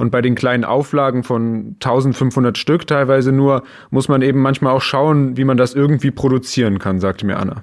Und 0.00 0.10
bei 0.10 0.20
den 0.20 0.34
kleinen 0.34 0.64
Auflagen 0.64 1.22
von 1.22 1.76
1500 1.80 2.58
Stück 2.58 2.88
teilweise 2.88 3.30
nur, 3.30 3.62
muss 3.90 4.08
man 4.08 4.20
eben 4.20 4.40
manchmal 4.40 4.74
auch 4.74 4.82
schauen, 4.82 5.36
wie 5.36 5.44
man 5.44 5.58
das 5.58 5.74
irgendwie 5.74 6.10
produzieren 6.10 6.80
kann, 6.80 6.98
sagte 6.98 7.24
mir 7.24 7.36
Anna. 7.36 7.62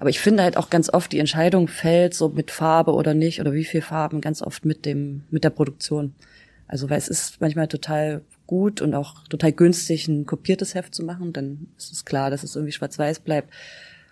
Aber 0.00 0.10
ich 0.10 0.18
finde 0.18 0.42
halt 0.42 0.56
auch 0.56 0.68
ganz 0.68 0.92
oft 0.92 1.12
die 1.12 1.20
Entscheidung 1.20 1.68
fällt 1.68 2.14
so 2.14 2.28
mit 2.28 2.50
Farbe 2.50 2.92
oder 2.92 3.14
nicht 3.14 3.40
oder 3.40 3.52
wie 3.52 3.64
viel 3.64 3.82
Farben 3.82 4.20
ganz 4.20 4.42
oft 4.42 4.64
mit 4.64 4.84
dem, 4.84 5.22
mit 5.30 5.44
der 5.44 5.50
Produktion. 5.50 6.16
Also 6.68 6.90
weil 6.90 6.98
es 6.98 7.08
ist 7.08 7.40
manchmal 7.40 7.68
total 7.68 8.22
gut 8.46 8.80
und 8.80 8.94
auch 8.94 9.24
total 9.28 9.52
günstig, 9.52 10.08
ein 10.08 10.26
kopiertes 10.26 10.74
Heft 10.74 10.94
zu 10.94 11.04
machen, 11.04 11.32
dann 11.32 11.68
ist 11.76 11.92
es 11.92 12.04
klar, 12.04 12.30
dass 12.30 12.42
es 12.42 12.56
irgendwie 12.56 12.72
schwarz-weiß 12.72 13.20
bleibt. 13.20 13.52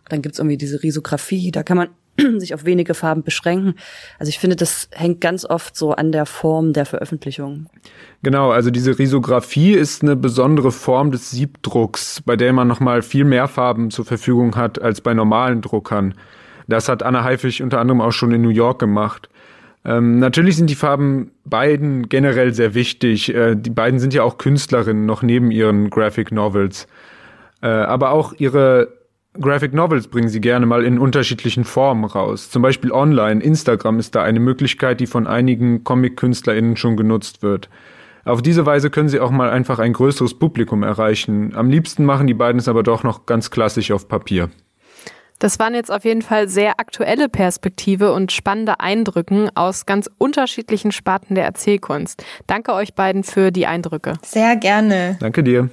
Dann 0.09 0.23
gibt's 0.23 0.39
irgendwie 0.39 0.59
diese 0.59 0.83
Risografie, 0.83 1.51
da 1.51 1.63
kann 1.63 1.77
man 1.77 1.89
sich 2.39 2.55
auf 2.55 2.65
wenige 2.65 2.95
Farben 2.95 3.23
beschränken. 3.23 3.75
Also 4.19 4.31
ich 4.31 4.39
finde, 4.39 4.57
das 4.57 4.89
hängt 4.93 5.21
ganz 5.21 5.45
oft 5.45 5.77
so 5.77 5.93
an 5.93 6.13
der 6.13 6.27
Form 6.27 6.73
der 6.73 6.87
Veröffentlichung. 6.87 7.67
Genau, 8.23 8.51
also 8.51 8.71
diese 8.71 8.99
Risografie 8.99 9.73
ist 9.73 10.03
eine 10.03 10.17
besondere 10.17 10.73
Form 10.73 11.11
des 11.11 11.31
Siebdrucks, 11.31 12.23
bei 12.25 12.37
der 12.37 12.53
man 12.53 12.69
nochmal 12.69 13.03
viel 13.03 13.25
mehr 13.25 13.49
Farben 13.49 13.91
zur 13.91 14.05
Verfügung 14.05 14.57
hat 14.57 14.81
als 14.81 15.01
bei 15.01 15.15
normalen 15.15 15.61
Druckern. 15.61 16.15
Das 16.69 16.89
hat 16.89 17.03
Anna 17.03 17.25
Heifig 17.25 17.63
unter 17.63 17.81
anderem 17.81 18.01
auch 18.01 18.13
schon 18.13 18.33
in 18.33 18.43
New 18.43 18.49
York 18.49 18.79
gemacht. 18.79 19.29
Ähm, 19.85 20.19
natürlich 20.19 20.57
sind 20.57 20.71
die 20.71 20.75
Farben 20.75 21.33
beiden 21.45 22.09
generell 22.09 22.55
sehr 22.55 22.75
wichtig. 22.75 23.35
Äh, 23.35 23.55
die 23.55 23.71
beiden 23.71 23.99
sind 23.99 24.15
ja 24.15 24.23
auch 24.23 24.39
Künstlerinnen 24.39 25.05
noch 25.05 25.23
neben 25.23 25.51
ihren 25.51 25.91
Graphic 25.91 26.33
Novels. 26.33 26.87
Äh, 27.63 27.67
aber 27.67 28.11
auch 28.11 28.33
ihre 28.39 28.89
Graphic 29.41 29.75
Novels 29.75 30.09
bringen 30.09 30.29
sie 30.29 30.41
gerne 30.41 30.65
mal 30.65 30.85
in 30.85 30.99
unterschiedlichen 30.99 31.65
Formen 31.65 32.05
raus. 32.05 32.51
Zum 32.51 32.63
Beispiel 32.63 32.93
online. 32.93 33.43
Instagram 33.43 33.99
ist 33.99 34.15
da 34.15 34.23
eine 34.23 34.41
Möglichkeit, 34.41 35.01
die 35.01 35.07
von 35.07 35.27
einigen 35.27 35.83
Comic-KünstlerInnen 35.85 36.77
schon 36.77 36.97
genutzt 36.97 37.43
wird. 37.43 37.69
Auf 38.25 38.41
diese 38.41 38.65
Weise 38.65 38.91
können 38.91 39.09
sie 39.09 39.21
auch 39.21 39.31
mal 39.31 39.51
einfach 39.51 39.81
ein 39.81 39.93
größeres 39.93 40.39
Publikum 40.39 40.83
erreichen. 40.83 41.55
Am 41.55 41.69
liebsten 41.69 42.05
machen 42.05 42.27
die 42.27 42.35
beiden 42.35 42.59
es 42.59 42.69
aber 42.69 42.83
doch 42.83 43.03
noch 43.03 43.27
ganz 43.27 43.51
klassisch 43.51 43.91
auf 43.91 44.09
Papier. 44.09 44.51
Das 45.39 45.59
waren 45.59 45.75
jetzt 45.75 45.91
auf 45.91 46.05
jeden 46.05 46.23
Fall 46.23 46.49
sehr 46.49 46.79
aktuelle 46.81 47.29
Perspektive 47.29 48.13
und 48.13 48.33
spannende 48.33 48.81
Eindrücken 48.81 49.51
aus 49.55 49.87
ganz 49.87 50.09
unterschiedlichen 50.19 50.93
Sparten 50.93 51.35
der 51.35 51.45
Erzählkunst. 51.45 52.25
Danke 52.47 52.73
euch 52.73 52.95
beiden 52.95 53.25
für 53.25 53.51
die 53.51 53.67
Eindrücke. 53.67 54.15
Sehr 54.23 54.57
gerne. 54.57 55.17
Danke 55.21 55.43
dir. 55.43 55.71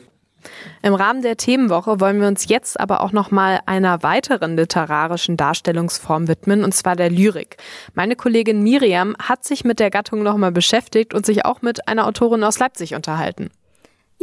Im 0.81 0.95
Rahmen 0.95 1.21
der 1.21 1.37
Themenwoche 1.37 1.99
wollen 1.99 2.19
wir 2.19 2.27
uns 2.27 2.47
jetzt 2.47 2.79
aber 2.79 3.01
auch 3.01 3.11
noch 3.11 3.31
mal 3.31 3.59
einer 3.65 4.01
weiteren 4.03 4.55
literarischen 4.55 5.37
Darstellungsform 5.37 6.27
widmen, 6.27 6.63
und 6.63 6.73
zwar 6.73 6.95
der 6.95 7.09
Lyrik. 7.09 7.57
Meine 7.93 8.15
Kollegin 8.15 8.63
Miriam 8.63 9.15
hat 9.21 9.43
sich 9.43 9.63
mit 9.63 9.79
der 9.79 9.91
Gattung 9.91 10.23
noch 10.23 10.37
mal 10.37 10.51
beschäftigt 10.51 11.13
und 11.13 11.25
sich 11.25 11.45
auch 11.45 11.61
mit 11.61 11.87
einer 11.87 12.07
Autorin 12.07 12.43
aus 12.43 12.59
Leipzig 12.59 12.95
unterhalten. 12.95 13.51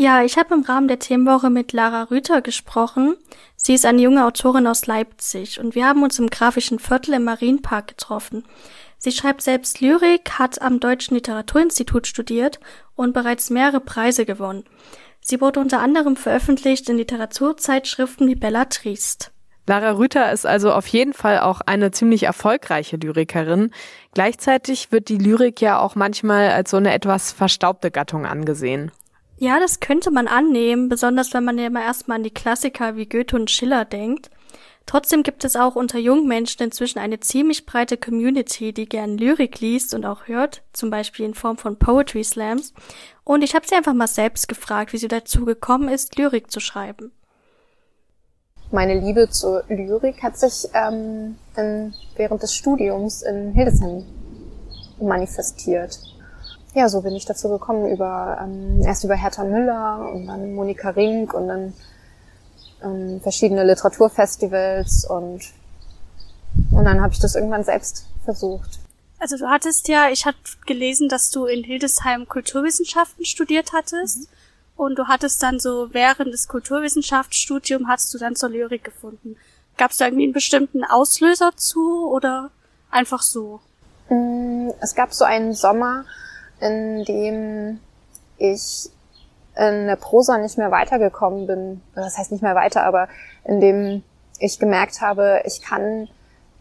Ja, 0.00 0.23
ich 0.23 0.38
habe 0.38 0.55
im 0.55 0.62
Rahmen 0.62 0.87
der 0.87 1.00
Themenwoche 1.00 1.50
mit 1.50 1.73
Lara 1.73 2.05
Rüther 2.05 2.40
gesprochen. 2.40 3.17
Sie 3.57 3.75
ist 3.75 3.85
eine 3.85 4.00
junge 4.00 4.25
Autorin 4.25 4.69
aus 4.69 4.87
Leipzig 4.87 5.59
und 5.59 5.75
wir 5.75 5.88
haben 5.88 6.05
uns 6.05 6.21
im 6.21 6.31
grafischen 6.31 6.78
Viertel 6.78 7.14
im 7.14 7.25
Marienpark 7.25 7.88
getroffen. 7.88 8.45
Sie 8.99 9.11
schreibt 9.11 9.43
selbst 9.43 9.81
Lyrik, 9.81 10.38
hat 10.38 10.62
am 10.62 10.78
Deutschen 10.78 11.17
Literaturinstitut 11.17 12.07
studiert 12.07 12.61
und 12.95 13.12
bereits 13.12 13.50
mehrere 13.50 13.81
Preise 13.81 14.25
gewonnen. 14.25 14.62
Sie 15.21 15.40
wurde 15.40 15.59
unter 15.59 15.81
anderem 15.81 16.14
veröffentlicht 16.14 16.88
in 16.88 16.97
Literaturzeitschriften 16.97 18.28
wie 18.28 18.37
Bellatrist. 18.37 19.33
Lara 19.67 19.90
Rüther 19.90 20.31
ist 20.31 20.47
also 20.47 20.73
auf 20.73 20.87
jeden 20.87 21.12
Fall 21.12 21.40
auch 21.40 21.61
eine 21.62 21.90
ziemlich 21.90 22.23
erfolgreiche 22.23 22.99
Lyrikerin. 22.99 23.73
Gleichzeitig 24.14 24.93
wird 24.93 25.09
die 25.09 25.19
Lyrik 25.19 25.61
ja 25.61 25.81
auch 25.81 25.97
manchmal 25.97 26.50
als 26.50 26.71
so 26.71 26.76
eine 26.76 26.95
etwas 26.95 27.33
verstaubte 27.33 27.90
Gattung 27.90 28.26
angesehen. 28.26 28.93
Ja, 29.40 29.61
das 29.61 29.78
könnte 29.78 30.11
man 30.11 30.26
annehmen, 30.26 30.88
besonders 30.88 31.33
wenn 31.33 31.45
man 31.45 31.59
ja 31.59 31.68
immer 31.68 31.83
erstmal 31.83 32.16
an 32.16 32.25
die 32.25 32.30
Klassiker 32.30 32.97
wie 32.97 33.09
Goethe 33.09 33.37
und 33.37 33.50
Schiller 33.50 33.85
denkt. 33.85 34.30
Trotzdem 34.85 35.23
gibt 35.23 35.45
es 35.45 35.54
auch 35.54 35.76
unter 35.76 35.99
jungen 35.99 36.26
Menschen 36.26 36.62
inzwischen 36.62 36.99
eine 36.99 37.21
ziemlich 37.21 37.64
breite 37.64 37.97
Community, 37.97 38.73
die 38.73 38.88
gern 38.88 39.16
Lyrik 39.16 39.61
liest 39.61 39.95
und 39.95 40.04
auch 40.07 40.26
hört, 40.26 40.62
zum 40.73 40.90
Beispiel 40.90 41.25
in 41.26 41.35
Form 41.35 41.57
von 41.57 41.78
Poetry 41.78 42.25
Slams. 42.25 42.73
Und 43.23 43.42
ich 43.42 43.54
habe 43.54 43.66
sie 43.66 43.76
einfach 43.76 43.95
mal 43.95 44.09
selbst 44.09 44.49
gefragt, 44.49 44.92
wie 44.92 44.99
sie 44.99 45.09
dazu 45.09 45.45
gekommen 45.45 45.88
ist, 45.88 46.16
Lyrik 46.16 46.50
zu 46.50 46.59
schreiben. 46.59 47.12
Meine 48.73 48.99
Liebe 48.99 49.28
zur 49.30 49.62
Lyrik 49.68 50.21
hat 50.23 50.37
sich 50.37 50.68
ähm, 50.75 51.37
in, 51.57 51.95
während 52.16 52.42
des 52.42 52.54
Studiums 52.54 53.23
in 53.23 53.52
Hildesheim 53.52 54.04
manifestiert 55.00 55.99
ja, 56.78 56.88
so 56.88 57.02
bin 57.02 57.14
ich 57.14 57.25
dazu 57.25 57.49
gekommen 57.49 57.88
über 57.88 58.38
ähm, 58.42 58.82
erst 58.85 59.04
über 59.04 59.14
Hertha 59.14 59.44
Müller 59.44 60.11
und 60.12 60.26
dann 60.26 60.54
Monika 60.54 60.90
Rink 60.90 61.35
und 61.35 61.49
dann 61.49 61.73
ähm, 62.82 63.20
verschiedene 63.20 63.64
Literaturfestivals 63.64 65.04
und 65.04 65.40
und 66.73 66.85
dann 66.85 67.00
habe 67.00 67.12
ich 67.12 67.18
das 67.18 67.35
irgendwann 67.35 67.64
selbst 67.64 68.06
versucht. 68.25 68.78
Also 69.18 69.37
du 69.37 69.49
hattest 69.49 69.88
ja, 69.88 70.08
ich 70.11 70.25
hatte 70.26 70.38
gelesen, 70.66 71.08
dass 71.08 71.30
du 71.30 71.47
in 71.47 71.64
Hildesheim 71.64 72.28
Kulturwissenschaften 72.28 73.25
studiert 73.25 73.73
hattest. 73.73 74.18
Mhm. 74.18 74.26
Und 74.76 74.97
du 74.97 75.08
hattest 75.08 75.42
dann 75.42 75.58
so 75.58 75.92
während 75.92 76.32
des 76.32 76.47
Kulturwissenschaftsstudiums 76.47 77.88
hast 77.88 78.14
du 78.14 78.18
dann 78.18 78.37
zur 78.37 78.50
Lyrik 78.50 78.85
gefunden. 78.85 79.37
Gab 79.76 79.90
es 79.90 79.97
da 79.97 80.06
irgendwie 80.06 80.23
einen 80.23 80.32
bestimmten 80.32 80.85
Auslöser 80.85 81.50
zu 81.56 82.08
oder 82.08 82.52
einfach 82.92 83.23
so? 83.23 83.61
Mm, 84.08 84.70
es 84.80 84.94
gab 84.94 85.12
so 85.12 85.25
einen 85.25 85.52
Sommer, 85.52 86.04
in 86.61 87.05
dem 87.05 87.81
ich 88.37 88.91
in 89.59 89.87
der 89.87 89.97
Prosa 89.97 90.38
nicht 90.38 90.57
mehr 90.57 90.71
weitergekommen 90.71 91.47
bin. 91.47 91.83
Das 91.95 92.17
heißt 92.17 92.31
nicht 92.31 92.43
mehr 92.43 92.55
weiter, 92.55 92.85
aber 92.85 93.09
in 93.45 93.61
dem 93.61 94.03
ich 94.38 94.61
gemerkt 94.61 95.00
habe, 95.00 95.43
ich 95.45 95.62
kann 95.62 96.09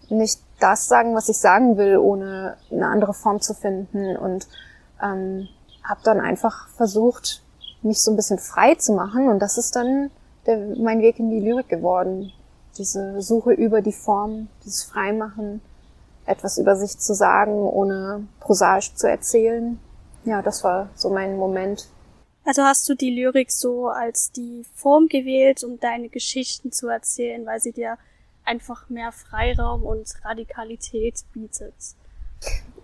nicht 0.09 0.41
das 0.59 0.87
sagen, 0.87 1.13
was 1.13 1.29
ich 1.29 1.37
sagen 1.37 1.77
will, 1.77 1.97
ohne 1.97 2.57
eine 2.71 2.87
andere 2.87 3.13
Form 3.13 3.39
zu 3.39 3.53
finden 3.53 4.17
und 4.17 4.47
ähm, 5.01 5.47
habe 5.83 5.99
dann 6.03 6.19
einfach 6.19 6.69
versucht, 6.69 7.43
mich 7.83 8.01
so 8.01 8.11
ein 8.11 8.15
bisschen 8.15 8.39
frei 8.39 8.73
zu 8.75 8.93
machen 8.93 9.27
und 9.27 9.39
das 9.39 9.59
ist 9.59 9.75
dann 9.75 10.09
der, 10.47 10.57
mein 10.77 11.01
Weg 11.01 11.19
in 11.19 11.29
die 11.29 11.39
Lyrik 11.39 11.69
geworden. 11.69 12.31
Diese 12.79 13.21
Suche 13.21 13.51
über 13.51 13.81
die 13.81 13.93
Form, 13.93 14.47
dieses 14.65 14.83
Freimachen, 14.83 15.61
etwas 16.25 16.57
über 16.57 16.75
sich 16.75 16.97
zu 16.97 17.13
sagen, 17.13 17.53
ohne 17.53 18.27
prosaisch 18.39 18.95
zu 18.95 19.07
erzählen 19.07 19.79
ja, 20.27 20.41
das 20.41 20.63
war 20.63 20.89
so 20.95 21.09
mein 21.09 21.37
Moment. 21.37 21.87
Also 22.45 22.63
hast 22.63 22.87
du 22.87 22.95
die 22.95 23.09
Lyrik 23.09 23.51
so 23.51 23.87
als 23.87 24.31
die 24.31 24.65
Form 24.75 25.07
gewählt, 25.07 25.63
um 25.63 25.79
deine 25.79 26.09
Geschichten 26.09 26.71
zu 26.71 26.87
erzählen, 26.87 27.45
weil 27.45 27.59
sie 27.59 27.71
dir 27.71 27.97
einfach 28.45 28.89
mehr 28.89 29.11
Freiraum 29.11 29.83
und 29.83 30.07
Radikalität 30.23 31.25
bietet? 31.33 31.73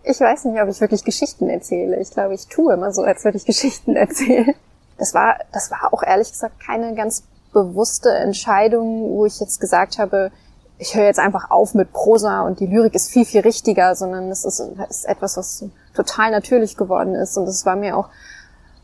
Ich 0.03 0.19
weiß 0.19 0.45
nicht, 0.45 0.61
ob 0.61 0.69
ich 0.69 0.81
wirklich 0.81 1.03
Geschichten 1.03 1.49
erzähle. 1.49 1.99
Ich 1.99 2.11
glaube, 2.11 2.33
ich 2.33 2.47
tue 2.47 2.73
immer 2.73 2.91
so, 2.91 3.03
als 3.03 3.23
würde 3.23 3.37
ich 3.37 3.45
Geschichten 3.45 3.95
erzählen. 3.95 4.53
Das 4.97 5.13
war, 5.13 5.39
das 5.51 5.71
war 5.71 5.93
auch 5.93 6.03
ehrlich 6.03 6.31
gesagt 6.31 6.59
keine 6.59 6.93
ganz 6.95 7.23
bewusste 7.53 8.09
Entscheidung, 8.09 9.11
wo 9.11 9.25
ich 9.25 9.39
jetzt 9.39 9.59
gesagt 9.59 9.97
habe, 9.97 10.31
ich 10.77 10.95
höre 10.95 11.05
jetzt 11.05 11.19
einfach 11.19 11.51
auf 11.51 11.73
mit 11.75 11.93
Prosa 11.93 12.41
und 12.41 12.59
die 12.59 12.65
Lyrik 12.65 12.95
ist 12.95 13.09
viel, 13.11 13.25
viel 13.25 13.41
richtiger, 13.41 13.95
sondern 13.95 14.29
es 14.31 14.43
ist, 14.43 14.59
ist 14.89 15.05
etwas, 15.05 15.37
was 15.37 15.65
total 15.93 16.31
natürlich 16.31 16.75
geworden 16.75 17.15
ist. 17.15 17.37
Und 17.37 17.47
es 17.47 17.65
war 17.65 17.75
mir 17.75 17.95
auch 17.95 18.09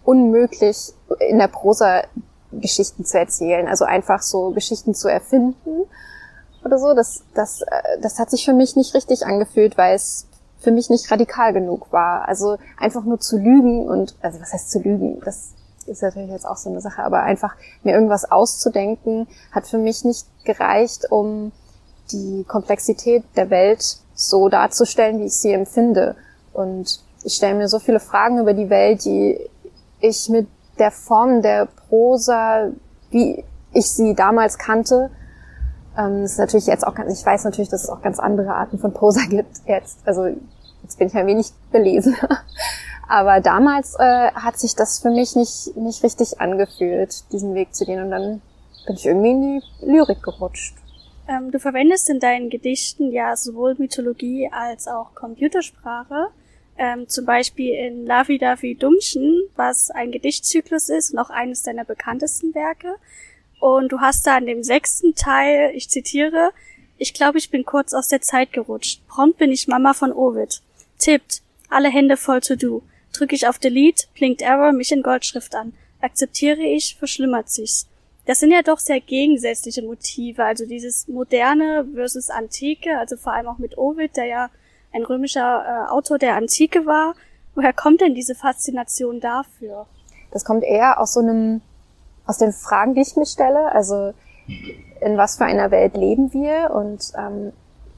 unmöglich, 0.04 0.94
in 1.20 1.40
der 1.40 1.48
Prosa 1.48 2.04
Geschichten 2.52 3.06
zu 3.06 3.20
erzählen. 3.20 3.68
Also 3.68 3.86
einfach 3.86 4.22
so 4.22 4.52
Geschichten 4.52 4.94
zu 4.94 5.08
erfinden 5.08 5.86
oder 6.64 6.78
so. 6.78 6.94
Das, 6.94 7.24
das, 7.34 7.62
äh, 7.62 8.00
das 8.02 8.20
hat 8.20 8.30
sich 8.30 8.46
für 8.46 8.54
mich 8.54 8.76
nicht 8.76 8.94
richtig 8.94 9.26
angefühlt, 9.26 9.78
weil 9.78 9.96
es 9.96 10.28
für 10.60 10.72
mich 10.72 10.90
nicht 10.90 11.10
radikal 11.12 11.54
genug 11.54 11.92
war. 11.92 12.28
Also 12.28 12.58
einfach 12.78 13.04
nur 13.04 13.20
zu 13.20 13.38
lügen 13.38 13.88
und, 13.88 14.16
also 14.22 14.40
was 14.42 14.54
heißt 14.54 14.72
zu 14.72 14.80
lügen? 14.80 15.22
Das 15.24 15.54
ist 15.86 16.02
natürlich 16.02 16.30
jetzt 16.30 16.46
auch 16.46 16.58
so 16.58 16.70
eine 16.70 16.82
Sache, 16.82 17.04
aber 17.04 17.24
einfach 17.24 17.56
mir 17.84 17.94
irgendwas 17.94 18.30
auszudenken, 18.30 19.28
hat 19.52 19.68
für 19.68 19.78
mich 19.78 20.04
nicht 20.06 20.28
gereicht, 20.44 21.12
um 21.12 21.52
die 22.12 22.46
Komplexität 22.48 23.24
der 23.36 23.50
Welt 23.50 23.98
so 24.14 24.50
darzustellen, 24.50 25.20
wie 25.20 25.26
ich 25.26 25.36
sie 25.36 25.54
empfinde. 25.54 26.16
Und 26.54 27.02
ich 27.24 27.34
stelle 27.34 27.56
mir 27.56 27.68
so 27.68 27.80
viele 27.80 28.00
Fragen 28.00 28.40
über 28.40 28.54
die 28.54 28.70
Welt, 28.70 29.06
die 29.06 29.40
ich 30.00 30.30
mit 30.30 30.48
der 30.78 30.92
Form 30.92 31.42
der 31.42 31.66
Prosa, 31.66 32.70
wie 33.12 33.44
ich 33.74 33.92
sie 33.92 34.16
damals 34.16 34.58
kannte, 34.58 35.12
ähm, 35.98 36.24
ist 36.24 36.40
natürlich 36.40 36.68
jetzt 36.68 36.86
auch 36.88 36.96
ganz, 36.96 37.20
ich 37.20 37.26
weiß 37.26 37.44
natürlich, 37.44 37.70
dass 37.70 37.84
es 37.84 37.90
auch 37.90 38.02
ganz 38.02 38.20
andere 38.20 38.54
Arten 38.54 38.80
von 38.80 38.94
Prosa 38.94 39.22
gibt 39.30 39.58
jetzt. 39.66 40.00
Also 40.06 40.28
jetzt 40.84 40.98
bin 40.98 41.08
ich 41.08 41.16
ein 41.16 41.28
wenig 41.28 41.52
belesen. 41.72 42.16
Aber 43.08 43.42
damals 43.42 43.96
äh, 43.98 44.32
hat 44.34 44.60
sich 44.60 44.76
das 44.76 45.00
für 45.00 45.10
mich 45.10 45.36
nicht, 45.36 45.76
nicht 45.76 46.04
richtig 46.04 46.40
angefühlt, 46.40 47.32
diesen 47.32 47.56
Weg 47.56 47.74
zu 47.74 47.86
gehen. 47.86 48.04
Und 48.04 48.12
dann 48.12 48.42
bin 48.86 48.96
ich 48.96 49.06
irgendwie 49.06 49.32
in 49.32 49.42
die 49.42 49.86
Lyrik 49.86 50.22
gerutscht. 50.22 50.76
Ähm, 51.30 51.52
du 51.52 51.60
verwendest 51.60 52.10
in 52.10 52.20
deinen 52.20 52.50
Gedichten 52.50 53.12
ja 53.12 53.36
sowohl 53.36 53.76
Mythologie 53.78 54.50
als 54.52 54.88
auch 54.88 55.14
Computersprache. 55.14 56.30
Ähm, 56.76 57.08
zum 57.08 57.26
Beispiel 57.26 57.76
in 57.76 58.06
Lavi 58.06 58.40
Davi 58.40 58.74
Dumchen, 58.74 59.44
was 59.56 59.92
ein 59.92 60.12
Gedichtzyklus 60.12 60.90
ist 60.90 61.16
auch 61.20 61.30
eines 61.30 61.62
deiner 61.62 61.86
bekanntesten 61.86 62.56
Werke. 62.56 62.96
Und 63.60 63.92
du 63.92 64.00
hast 64.00 64.26
da 64.26 64.38
in 64.40 64.48
dem 64.48 64.64
sechsten 64.64 65.14
Teil, 65.14 65.72
ich 65.76 65.90
zitiere, 65.90 66.52
ich 66.98 67.14
glaube, 67.14 67.38
ich 67.38 67.52
bin 67.52 67.64
kurz 67.64 67.94
aus 67.94 68.08
der 68.08 68.22
Zeit 68.22 68.52
gerutscht. 68.52 69.06
Prompt 69.08 69.38
bin 69.38 69.52
ich 69.52 69.68
Mama 69.68 69.94
von 69.94 70.12
Ovid. 70.12 70.62
Tippt, 70.98 71.44
alle 71.70 71.90
Hände 71.90 72.18
voll 72.18 72.42
to 72.42 72.56
do. 72.56 72.82
Drück 73.14 73.34
ich 73.34 73.48
auf 73.48 73.60
Delete, 73.60 74.08
blinkt 74.16 74.42
Error 74.42 74.72
mich 74.72 74.92
in 74.92 75.04
Goldschrift 75.04 75.54
an. 75.54 75.74
Akzeptiere 76.02 76.62
ich, 76.62 76.96
verschlimmert 76.96 77.50
sich's 77.50 77.88
das 78.30 78.42
sind 78.42 78.52
ja 78.52 78.62
doch 78.62 78.78
sehr 78.78 79.00
gegensätzliche 79.00 79.82
Motive. 79.82 80.44
Also 80.44 80.68
dieses 80.68 81.08
moderne 81.08 81.88
versus 81.96 82.30
Antike, 82.30 82.96
also 83.00 83.18
vor 83.18 83.34
allem 83.34 83.48
auch 83.48 83.58
mit 83.58 83.76
Ovid, 83.76 84.16
der 84.16 84.26
ja 84.26 84.50
ein 84.94 85.04
römischer 85.04 85.66
äh, 85.66 85.92
Autor 85.92 86.20
der 86.20 86.36
Antike 86.36 86.86
war. 86.86 87.16
Woher 87.56 87.74
kommt 87.74 88.02
denn 88.02 88.14
diese 88.14 88.36
Faszination 88.36 89.20
dafür? 89.20 89.88
Das 90.30 90.46
kommt 90.46 90.64
eher 90.64 91.00
aus 91.02 91.16
so 91.16 91.22
einem, 91.22 91.62
aus 92.28 92.38
den 92.38 92.54
Fragen, 92.54 92.94
die 92.94 93.02
ich 93.02 93.16
mir 93.16 93.26
stelle. 93.26 93.72
Also 93.72 94.14
in 95.02 95.18
was 95.18 95.38
für 95.38 95.46
einer 95.46 95.72
Welt 95.72 95.98
leben 95.98 96.32
wir 96.32 96.70
und 96.70 97.12
ähm, 97.18 97.52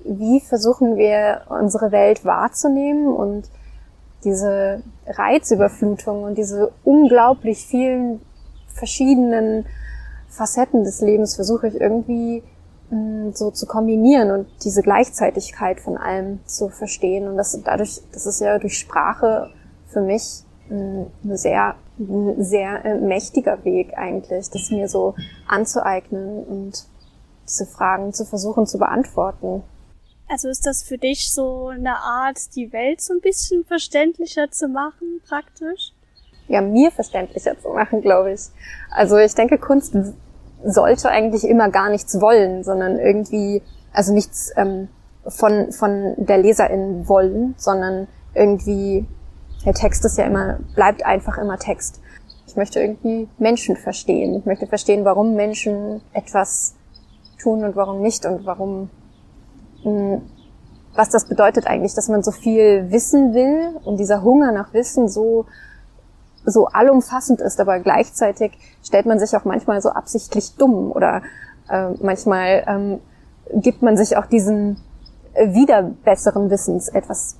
wie 0.05 0.39
versuchen 0.39 0.95
wir 0.95 1.41
unsere 1.49 1.91
Welt 1.91 2.23
wahrzunehmen 2.23 3.07
und 3.07 3.49
diese 4.23 4.81
Reizüberflutung 5.07 6.23
und 6.23 6.37
diese 6.37 6.71
unglaublich 6.85 7.65
vielen 7.65 8.21
verschiedenen 8.73 9.65
Facetten 10.31 10.83
des 10.83 11.01
Lebens 11.01 11.35
versuche 11.35 11.67
ich 11.67 11.75
irgendwie 11.79 12.41
mh, 12.89 12.97
mm, 12.97 13.33
so 13.33 13.51
zu 13.51 13.67
kombinieren 13.67 14.31
und 14.31 14.47
diese 14.63 14.81
Gleichzeitigkeit 14.81 15.79
von 15.79 15.97
allem 15.97 16.39
zu 16.45 16.69
verstehen. 16.69 17.27
Und 17.27 17.37
das 17.37 17.59
dadurch, 17.63 18.01
das 18.13 18.25
ist 18.25 18.39
ja 18.39 18.57
durch 18.57 18.79
Sprache 18.79 19.51
für 19.87 20.01
mich 20.01 20.43
ein 20.69 21.11
sehr, 21.37 21.75
sehr 22.37 22.85
äh, 22.85 22.95
mächtiger 22.95 23.63
Weg 23.65 23.97
eigentlich, 23.97 24.49
das 24.49 24.71
mir 24.71 24.87
so 24.87 25.15
anzueignen 25.47 26.43
und 26.45 26.85
diese 27.45 27.65
Fragen 27.65 28.13
zu 28.13 28.25
versuchen 28.25 28.65
zu 28.65 28.77
beantworten. 28.77 29.63
Also 30.29 30.47
ist 30.47 30.65
das 30.65 30.81
für 30.81 30.97
dich 30.97 31.33
so 31.33 31.67
eine 31.67 31.97
Art, 31.97 32.55
die 32.55 32.71
Welt 32.71 33.01
so 33.01 33.13
ein 33.13 33.19
bisschen 33.19 33.65
verständlicher 33.65 34.49
zu 34.49 34.69
machen, 34.69 35.21
praktisch? 35.27 35.91
Ja, 36.51 36.61
mir 36.61 36.91
verständlicher 36.91 37.59
zu 37.59 37.69
machen, 37.69 38.01
glaube 38.01 38.33
ich. 38.33 38.41
Also 38.91 39.17
ich 39.17 39.33
denke, 39.33 39.57
Kunst 39.57 39.95
sollte 40.63 41.09
eigentlich 41.09 41.47
immer 41.47 41.69
gar 41.69 41.89
nichts 41.89 42.19
wollen, 42.19 42.63
sondern 42.63 42.99
irgendwie, 42.99 43.61
also 43.93 44.13
nichts 44.13 44.51
ähm, 44.57 44.89
von, 45.27 45.71
von 45.71 46.13
der 46.17 46.37
Leserin 46.37 47.07
wollen, 47.07 47.55
sondern 47.57 48.07
irgendwie, 48.33 49.05
der 49.65 49.73
Text 49.73 50.03
ist 50.05 50.17
ja 50.17 50.25
immer, 50.25 50.59
bleibt 50.75 51.05
einfach 51.05 51.37
immer 51.37 51.57
Text. 51.57 52.01
Ich 52.47 52.55
möchte 52.57 52.81
irgendwie 52.81 53.29
Menschen 53.37 53.77
verstehen. 53.77 54.35
Ich 54.35 54.45
möchte 54.45 54.67
verstehen, 54.67 55.05
warum 55.05 55.35
Menschen 55.35 56.01
etwas 56.13 56.75
tun 57.41 57.63
und 57.63 57.75
warum 57.75 58.01
nicht 58.01 58.25
und 58.25 58.45
warum, 58.45 58.89
hm, 59.83 60.21
was 60.95 61.09
das 61.09 61.25
bedeutet 61.25 61.65
eigentlich, 61.65 61.93
dass 61.93 62.09
man 62.09 62.23
so 62.23 62.31
viel 62.31 62.91
wissen 62.91 63.33
will 63.33 63.79
und 63.85 64.01
dieser 64.01 64.21
Hunger 64.21 64.51
nach 64.51 64.73
Wissen 64.73 65.07
so 65.07 65.45
so 66.45 66.67
allumfassend 66.67 67.41
ist, 67.41 67.59
aber 67.59 67.79
gleichzeitig 67.79 68.51
stellt 68.83 69.05
man 69.05 69.19
sich 69.19 69.35
auch 69.35 69.45
manchmal 69.45 69.81
so 69.81 69.89
absichtlich 69.89 70.55
dumm 70.55 70.91
oder 70.91 71.21
äh, 71.69 71.89
manchmal 72.01 72.63
ähm, 72.67 72.99
gibt 73.53 73.81
man 73.81 73.97
sich 73.97 74.17
auch 74.17 74.25
diesen 74.25 74.77
äh, 75.33 75.53
wieder 75.53 75.83
besseren 75.83 76.49
Wissens 76.49 76.89
etwas 76.89 77.37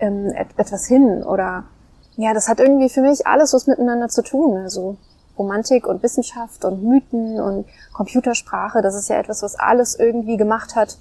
ähm, 0.00 0.32
et 0.36 0.48
etwas 0.56 0.86
hin 0.86 1.22
oder 1.22 1.64
ja, 2.16 2.34
das 2.34 2.48
hat 2.48 2.60
irgendwie 2.60 2.88
für 2.88 3.00
mich 3.00 3.26
alles 3.26 3.54
was 3.54 3.66
miteinander 3.66 4.08
zu 4.08 4.22
tun. 4.22 4.58
Also 4.58 4.96
Romantik 5.38 5.86
und 5.86 6.02
Wissenschaft 6.02 6.64
und 6.64 6.82
Mythen 6.82 7.40
und 7.40 7.66
Computersprache, 7.94 8.82
das 8.82 8.94
ist 8.94 9.08
ja 9.08 9.16
etwas, 9.16 9.42
was 9.42 9.58
alles 9.58 9.98
irgendwie 9.98 10.36
gemacht 10.36 10.76
hat, 10.76 10.98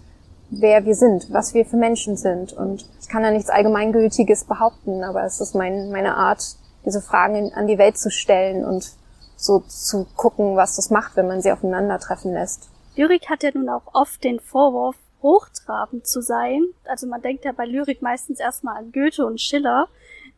wer 0.49 0.85
wir 0.85 0.95
sind, 0.95 1.31
was 1.31 1.53
wir 1.53 1.65
für 1.65 1.77
Menschen 1.77 2.15
sind. 2.15 2.53
Und 2.53 2.89
ich 3.01 3.09
kann 3.09 3.23
da 3.23 3.31
nichts 3.31 3.49
Allgemeingültiges 3.49 4.45
behaupten, 4.45 5.03
aber 5.03 5.23
es 5.23 5.41
ist 5.41 5.55
mein, 5.55 5.91
meine 5.91 6.15
Art, 6.15 6.55
diese 6.85 7.01
Fragen 7.01 7.53
an 7.53 7.67
die 7.67 7.77
Welt 7.77 7.97
zu 7.97 8.09
stellen 8.09 8.65
und 8.65 8.91
so 9.35 9.59
zu 9.59 10.05
gucken, 10.15 10.55
was 10.55 10.75
das 10.75 10.89
macht, 10.89 11.15
wenn 11.15 11.27
man 11.27 11.41
sie 11.41 11.51
aufeinandertreffen 11.51 12.33
lässt. 12.33 12.69
Lyrik 12.95 13.29
hat 13.29 13.43
ja 13.43 13.51
nun 13.53 13.69
auch 13.69 13.93
oft 13.93 14.23
den 14.23 14.39
Vorwurf, 14.39 14.95
hochtrabend 15.21 16.07
zu 16.07 16.21
sein. 16.21 16.63
Also 16.85 17.07
man 17.07 17.21
denkt 17.21 17.45
ja 17.45 17.51
bei 17.51 17.65
Lyrik 17.65 18.01
meistens 18.01 18.39
erstmal 18.39 18.77
an 18.77 18.91
Goethe 18.91 19.25
und 19.25 19.39
Schiller. 19.39 19.87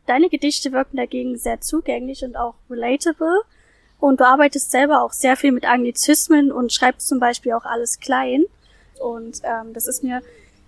Deine 0.06 0.28
Gedichte 0.28 0.72
wirken 0.72 0.96
dagegen 0.96 1.38
sehr 1.38 1.60
zugänglich 1.60 2.22
und 2.22 2.36
auch 2.36 2.54
relatable. 2.68 3.42
Und 3.98 4.20
du 4.20 4.26
arbeitest 4.26 4.70
selber 4.70 5.02
auch 5.02 5.12
sehr 5.12 5.36
viel 5.36 5.52
mit 5.52 5.64
Anglizismen 5.64 6.52
und 6.52 6.72
schreibst 6.72 7.08
zum 7.08 7.20
Beispiel 7.20 7.52
auch 7.52 7.64
alles 7.64 8.00
klein. 8.00 8.44
Und 9.00 9.40
ähm, 9.44 9.72
das 9.72 9.86
ist 9.86 10.02
mir 10.02 10.22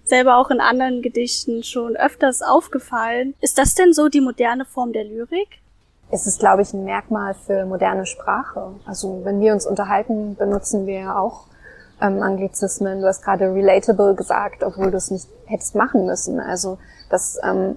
selber 0.05 0.39
auch 0.39 0.51
in 0.51 0.61
anderen 0.61 1.03
Gedichten 1.03 1.63
schon 1.63 1.97
öfters 1.97 2.41
aufgefallen. 2.41 3.35
Ist 3.41 3.59
das 3.59 3.75
denn 3.75 3.93
so 3.93 4.09
die 4.09 4.21
moderne 4.21 4.65
Form 4.65 4.93
der 4.93 5.05
Lyrik? 5.05 5.61
Es 6.11 6.27
ist, 6.27 6.39
glaube 6.39 6.63
ich, 6.63 6.73
ein 6.73 6.85
Merkmal 6.85 7.35
für 7.35 7.67
moderne 7.67 8.07
Sprache. 8.07 8.73
Also 8.87 9.23
wenn 9.25 9.41
wir 9.41 9.53
uns 9.53 9.67
unterhalten, 9.67 10.37
benutzen 10.37 10.87
wir 10.87 11.19
auch 11.19 11.47
ähm, 12.01 12.23
Anglizismen. 12.23 13.01
Du 13.01 13.07
hast 13.07 13.23
gerade 13.23 13.53
relatable 13.53 14.15
gesagt, 14.15 14.63
obwohl 14.63 14.91
du 14.91 14.97
es 14.97 15.11
nicht 15.11 15.29
hättest 15.47 15.75
machen 15.75 16.07
müssen. 16.07 16.39
Also 16.41 16.79
das, 17.11 17.39
ähm, 17.43 17.77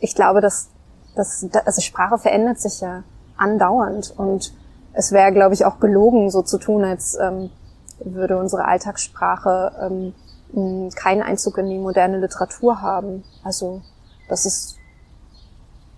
ich 0.00 0.14
glaube, 0.14 0.40
dass, 0.40 0.68
dass 1.14 1.46
also 1.64 1.80
Sprache 1.80 2.18
verändert 2.18 2.60
sich 2.60 2.80
ja 2.80 3.02
andauernd 3.36 4.12
und 4.16 4.52
es 4.92 5.10
wäre, 5.10 5.32
glaube 5.32 5.54
ich, 5.54 5.64
auch 5.64 5.80
gelogen, 5.80 6.30
so 6.30 6.42
zu 6.42 6.58
tun, 6.58 6.84
als 6.84 7.18
ähm, 7.20 7.50
würde 7.98 8.38
unsere 8.38 8.64
Alltagssprache 8.64 9.72
ähm, 9.80 10.90
keinen 10.94 11.22
Einzug 11.22 11.58
in 11.58 11.68
die 11.68 11.78
moderne 11.78 12.18
Literatur 12.18 12.80
haben. 12.80 13.24
Also 13.42 13.82
das 14.28 14.46
ist, 14.46 14.76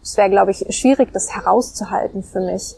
es 0.06 0.16
wäre, 0.16 0.30
glaube 0.30 0.52
ich, 0.52 0.64
schwierig, 0.70 1.12
das 1.12 1.34
herauszuhalten 1.34 2.22
für 2.22 2.40
mich. 2.40 2.76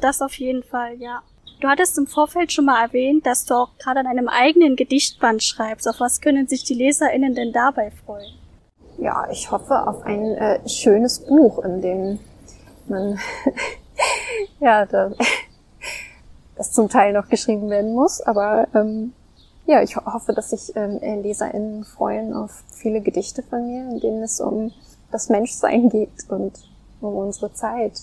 Das 0.00 0.22
auf 0.22 0.32
jeden 0.34 0.62
Fall, 0.62 0.94
ja. 0.94 1.22
Du 1.60 1.68
hattest 1.68 1.98
im 1.98 2.06
Vorfeld 2.06 2.50
schon 2.50 2.64
mal 2.64 2.82
erwähnt, 2.82 3.26
dass 3.26 3.44
du 3.44 3.54
auch 3.54 3.76
gerade 3.78 4.00
an 4.00 4.06
einem 4.06 4.28
eigenen 4.28 4.74
Gedichtband 4.74 5.42
schreibst. 5.42 5.86
Auf 5.86 6.00
was 6.00 6.22
können 6.22 6.48
sich 6.48 6.64
die 6.64 6.74
LeserInnen 6.74 7.34
denn 7.34 7.52
dabei 7.52 7.92
freuen? 8.04 8.32
Ja, 8.96 9.28
ich 9.30 9.50
hoffe 9.50 9.86
auf 9.86 10.02
ein 10.02 10.34
äh, 10.34 10.66
schönes 10.66 11.20
Buch, 11.20 11.62
in 11.62 11.82
dem 11.82 12.18
man 12.88 13.18
ja 14.60 14.86
da, 14.86 15.12
das 16.56 16.72
zum 16.72 16.88
Teil 16.88 17.12
noch 17.12 17.28
geschrieben 17.28 17.68
werden 17.68 17.92
muss, 17.92 18.22
aber 18.22 18.66
ähm, 18.74 19.12
ja, 19.66 19.82
ich 19.82 19.96
hoffe, 19.96 20.32
dass 20.32 20.50
sich 20.50 20.74
ähm, 20.74 21.00
LeserInnen 21.00 21.84
freuen 21.84 22.32
auf 22.32 22.64
viele 22.72 23.00
Gedichte 23.00 23.42
von 23.42 23.66
mir, 23.66 23.90
in 23.90 24.00
denen 24.00 24.22
es 24.22 24.40
um 24.40 24.72
das 25.10 25.28
Menschsein 25.28 25.88
geht 25.88 26.28
und 26.28 26.52
um 27.00 27.14
unsere 27.16 27.52
Zeit. 27.52 28.00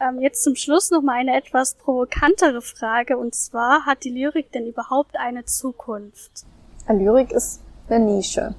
Ähm, 0.00 0.20
jetzt 0.20 0.42
zum 0.42 0.56
Schluss 0.56 0.90
noch 0.90 1.02
mal 1.02 1.14
eine 1.14 1.36
etwas 1.36 1.74
provokantere 1.74 2.60
Frage 2.60 3.16
und 3.16 3.34
zwar, 3.34 3.86
hat 3.86 4.04
die 4.04 4.10
Lyrik 4.10 4.50
denn 4.52 4.66
überhaupt 4.66 5.16
eine 5.16 5.44
Zukunft? 5.44 6.44
Eine 6.86 7.04
Lyrik 7.04 7.30
ist 7.30 7.60
eine 7.88 8.04
Nische. 8.04 8.54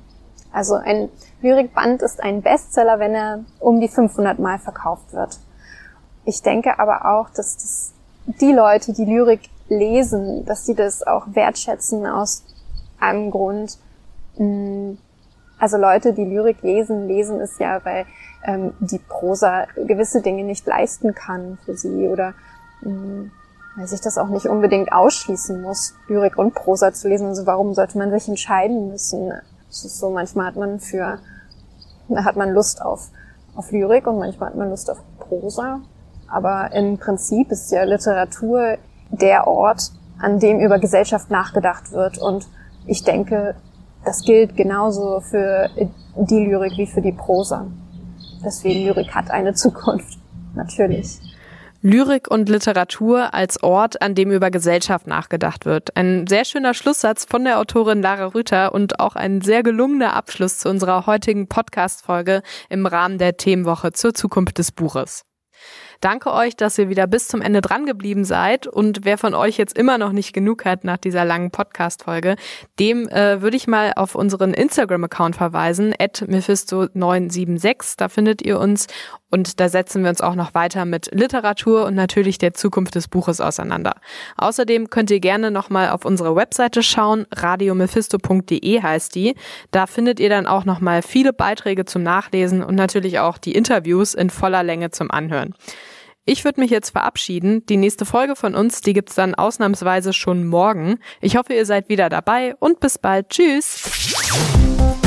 Also 0.53 0.75
ein 0.75 1.09
Lyrikband 1.41 2.01
ist 2.03 2.21
ein 2.21 2.43
Bestseller, 2.43 2.99
wenn 2.99 3.15
er 3.15 3.43
um 3.59 3.81
die 3.81 3.87
500 3.87 4.39
Mal 4.39 4.59
verkauft 4.59 5.11
wird. 5.11 5.39
Ich 6.25 6.41
denke 6.43 6.79
aber 6.79 7.05
auch, 7.05 7.29
dass 7.31 7.57
das 7.57 7.93
die 8.39 8.53
Leute, 8.53 8.93
die 8.93 9.05
Lyrik 9.05 9.49
lesen, 9.67 10.45
dass 10.45 10.65
sie 10.65 10.75
das 10.75 11.05
auch 11.05 11.25
wertschätzen 11.33 12.05
aus 12.05 12.43
einem 12.99 13.31
Grund. 13.31 13.77
Also 15.63 15.77
Leute, 15.77 16.11
die 16.11 16.25
Lyrik 16.25 16.61
lesen, 16.61 17.07
lesen 17.07 17.39
es 17.39 17.57
ja, 17.57 17.79
weil 17.85 18.05
ähm, 18.43 18.73
die 18.81 18.99
Prosa 18.99 19.63
gewisse 19.77 20.21
Dinge 20.21 20.43
nicht 20.43 20.67
leisten 20.67 21.15
kann 21.15 21.57
für 21.63 21.77
sie 21.77 22.09
oder 22.09 22.33
mh, 22.81 22.91
mm, 22.91 23.31
weil 23.77 23.87
sich 23.87 24.01
das 24.01 24.17
auch 24.17 24.27
nicht 24.27 24.47
unbedingt 24.47 24.91
ausschließen 24.91 25.61
muss, 25.61 25.95
Lyrik 26.09 26.37
und 26.37 26.53
Prosa 26.53 26.91
zu 26.91 27.07
lesen. 27.07 27.27
Also 27.27 27.45
warum 27.45 27.73
sollte 27.75 27.97
man 27.97 28.11
sich 28.11 28.27
entscheiden 28.27 28.89
müssen? 28.89 29.31
Es 29.69 29.85
ist 29.85 29.99
so, 29.99 30.09
manchmal 30.09 30.47
hat 30.47 30.57
man 30.57 30.81
für, 30.81 31.19
hat 32.13 32.35
man 32.35 32.49
Lust 32.49 32.81
auf, 32.81 33.07
auf 33.55 33.71
Lyrik 33.71 34.05
und 34.05 34.19
manchmal 34.19 34.49
hat 34.49 34.57
man 34.57 34.69
Lust 34.69 34.91
auf 34.91 34.97
Prosa. 35.17 35.79
Aber 36.27 36.73
im 36.73 36.97
Prinzip 36.97 37.51
ist 37.51 37.71
ja 37.71 37.83
Literatur 37.83 38.79
der 39.11 39.47
Ort, 39.47 39.93
an 40.19 40.39
dem 40.39 40.59
über 40.59 40.77
Gesellschaft 40.77 41.31
nachgedacht 41.31 41.93
wird. 41.93 42.17
Und 42.17 42.49
ich 42.85 43.05
denke, 43.05 43.55
das 44.05 44.23
gilt 44.23 44.55
genauso 44.55 45.21
für 45.21 45.69
die 46.15 46.45
Lyrik 46.45 46.77
wie 46.77 46.87
für 46.87 47.01
die 47.01 47.11
Prosa. 47.11 47.67
Deswegen 48.43 48.85
Lyrik 48.85 49.13
hat 49.13 49.31
eine 49.31 49.53
Zukunft, 49.53 50.17
natürlich. 50.55 51.19
Lyrik 51.85 52.31
und 52.31 52.47
Literatur 52.47 53.33
als 53.33 53.61
Ort, 53.61 54.01
an 54.01 54.15
dem 54.15 54.31
über 54.31 54.51
Gesellschaft 54.51 55.05
nachgedacht 55.05 55.65
wird. 55.65 55.97
Ein 55.97 56.27
sehr 56.27 56.45
schöner 56.45 56.73
Schlusssatz 56.73 57.25
von 57.25 57.43
der 57.43 57.59
Autorin 57.59 58.01
Lara 58.01 58.27
Rüther 58.27 58.73
und 58.73 59.01
auch 59.01 59.17
ein 59.17 59.41
sehr 59.41 59.63
gelungener 59.63 60.15
Abschluss 60.15 60.59
zu 60.59 60.69
unserer 60.69 61.07
heutigen 61.07 61.49
Podcast-Folge 61.49 62.41
im 62.69 62.85
Rahmen 62.85 63.17
der 63.17 63.35
Themenwoche 63.35 63.91
zur 63.91 64.13
Zukunft 64.13 64.59
des 64.59 64.71
Buches. 64.71 65.25
Danke 66.03 66.33
euch, 66.33 66.57
dass 66.57 66.77
ihr 66.77 66.89
wieder 66.89 67.07
bis 67.07 67.29
zum 67.29 67.41
Ende 67.41 67.61
dran 67.61 67.85
geblieben 67.85 68.25
seid. 68.25 68.67
Und 68.67 69.05
wer 69.05 69.17
von 69.17 69.33
euch 69.33 69.57
jetzt 69.57 69.77
immer 69.77 69.97
noch 69.97 70.11
nicht 70.11 70.33
genug 70.33 70.65
hat 70.65 70.83
nach 70.83 70.97
dieser 70.97 71.23
langen 71.23 71.49
Podcast-Folge, 71.49 72.35
dem 72.77 73.07
äh, 73.07 73.41
würde 73.41 73.55
ich 73.55 73.67
mal 73.67 73.93
auf 73.95 74.13
unseren 74.13 74.53
Instagram-Account 74.53 75.37
verweisen, 75.37 75.93
at 75.97 76.23
Mephisto976. 76.27 77.93
Da 77.95 78.09
findet 78.09 78.41
ihr 78.41 78.59
uns 78.59 78.87
und 79.29 79.61
da 79.61 79.69
setzen 79.69 80.03
wir 80.03 80.09
uns 80.09 80.19
auch 80.19 80.35
noch 80.35 80.53
weiter 80.53 80.83
mit 80.83 81.09
Literatur 81.13 81.85
und 81.85 81.95
natürlich 81.95 82.37
der 82.37 82.53
Zukunft 82.53 82.95
des 82.95 83.07
Buches 83.07 83.39
auseinander. 83.39 83.95
Außerdem 84.35 84.89
könnt 84.89 85.09
ihr 85.09 85.21
gerne 85.21 85.51
nochmal 85.51 85.89
auf 85.89 86.03
unsere 86.03 86.35
Webseite 86.35 86.83
schauen, 86.83 87.27
radiomephisto.de 87.31 88.81
heißt 88.81 89.15
die. 89.15 89.35
Da 89.71 89.87
findet 89.87 90.19
ihr 90.19 90.29
dann 90.29 90.47
auch 90.47 90.65
nochmal 90.65 91.01
viele 91.01 91.31
Beiträge 91.31 91.85
zum 91.85 92.03
Nachlesen 92.03 92.61
und 92.61 92.75
natürlich 92.75 93.19
auch 93.19 93.37
die 93.37 93.53
Interviews 93.53 94.13
in 94.13 94.29
voller 94.29 94.63
Länge 94.63 94.91
zum 94.91 95.09
Anhören. 95.09 95.55
Ich 96.25 96.45
würde 96.45 96.61
mich 96.61 96.71
jetzt 96.71 96.91
verabschieden. 96.91 97.65
Die 97.65 97.75
nächste 97.75 98.05
Folge 98.05 98.35
von 98.35 98.55
uns, 98.55 98.79
die 98.81 98.93
gibt's 98.93 99.15
dann 99.15 99.35
ausnahmsweise 99.35 100.13
schon 100.13 100.47
morgen. 100.47 100.99
Ich 101.19 101.35
hoffe, 101.35 101.53
ihr 101.53 101.65
seid 101.65 101.89
wieder 101.89 102.09
dabei 102.09 102.55
und 102.59 102.79
bis 102.79 102.97
bald. 102.97 103.29
Tschüss. 103.29 103.83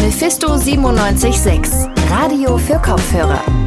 Mephisto 0.02 0.48
976, 0.48 1.88
Radio 2.10 2.58
für 2.58 2.76
Kopfhörer. 2.76 3.65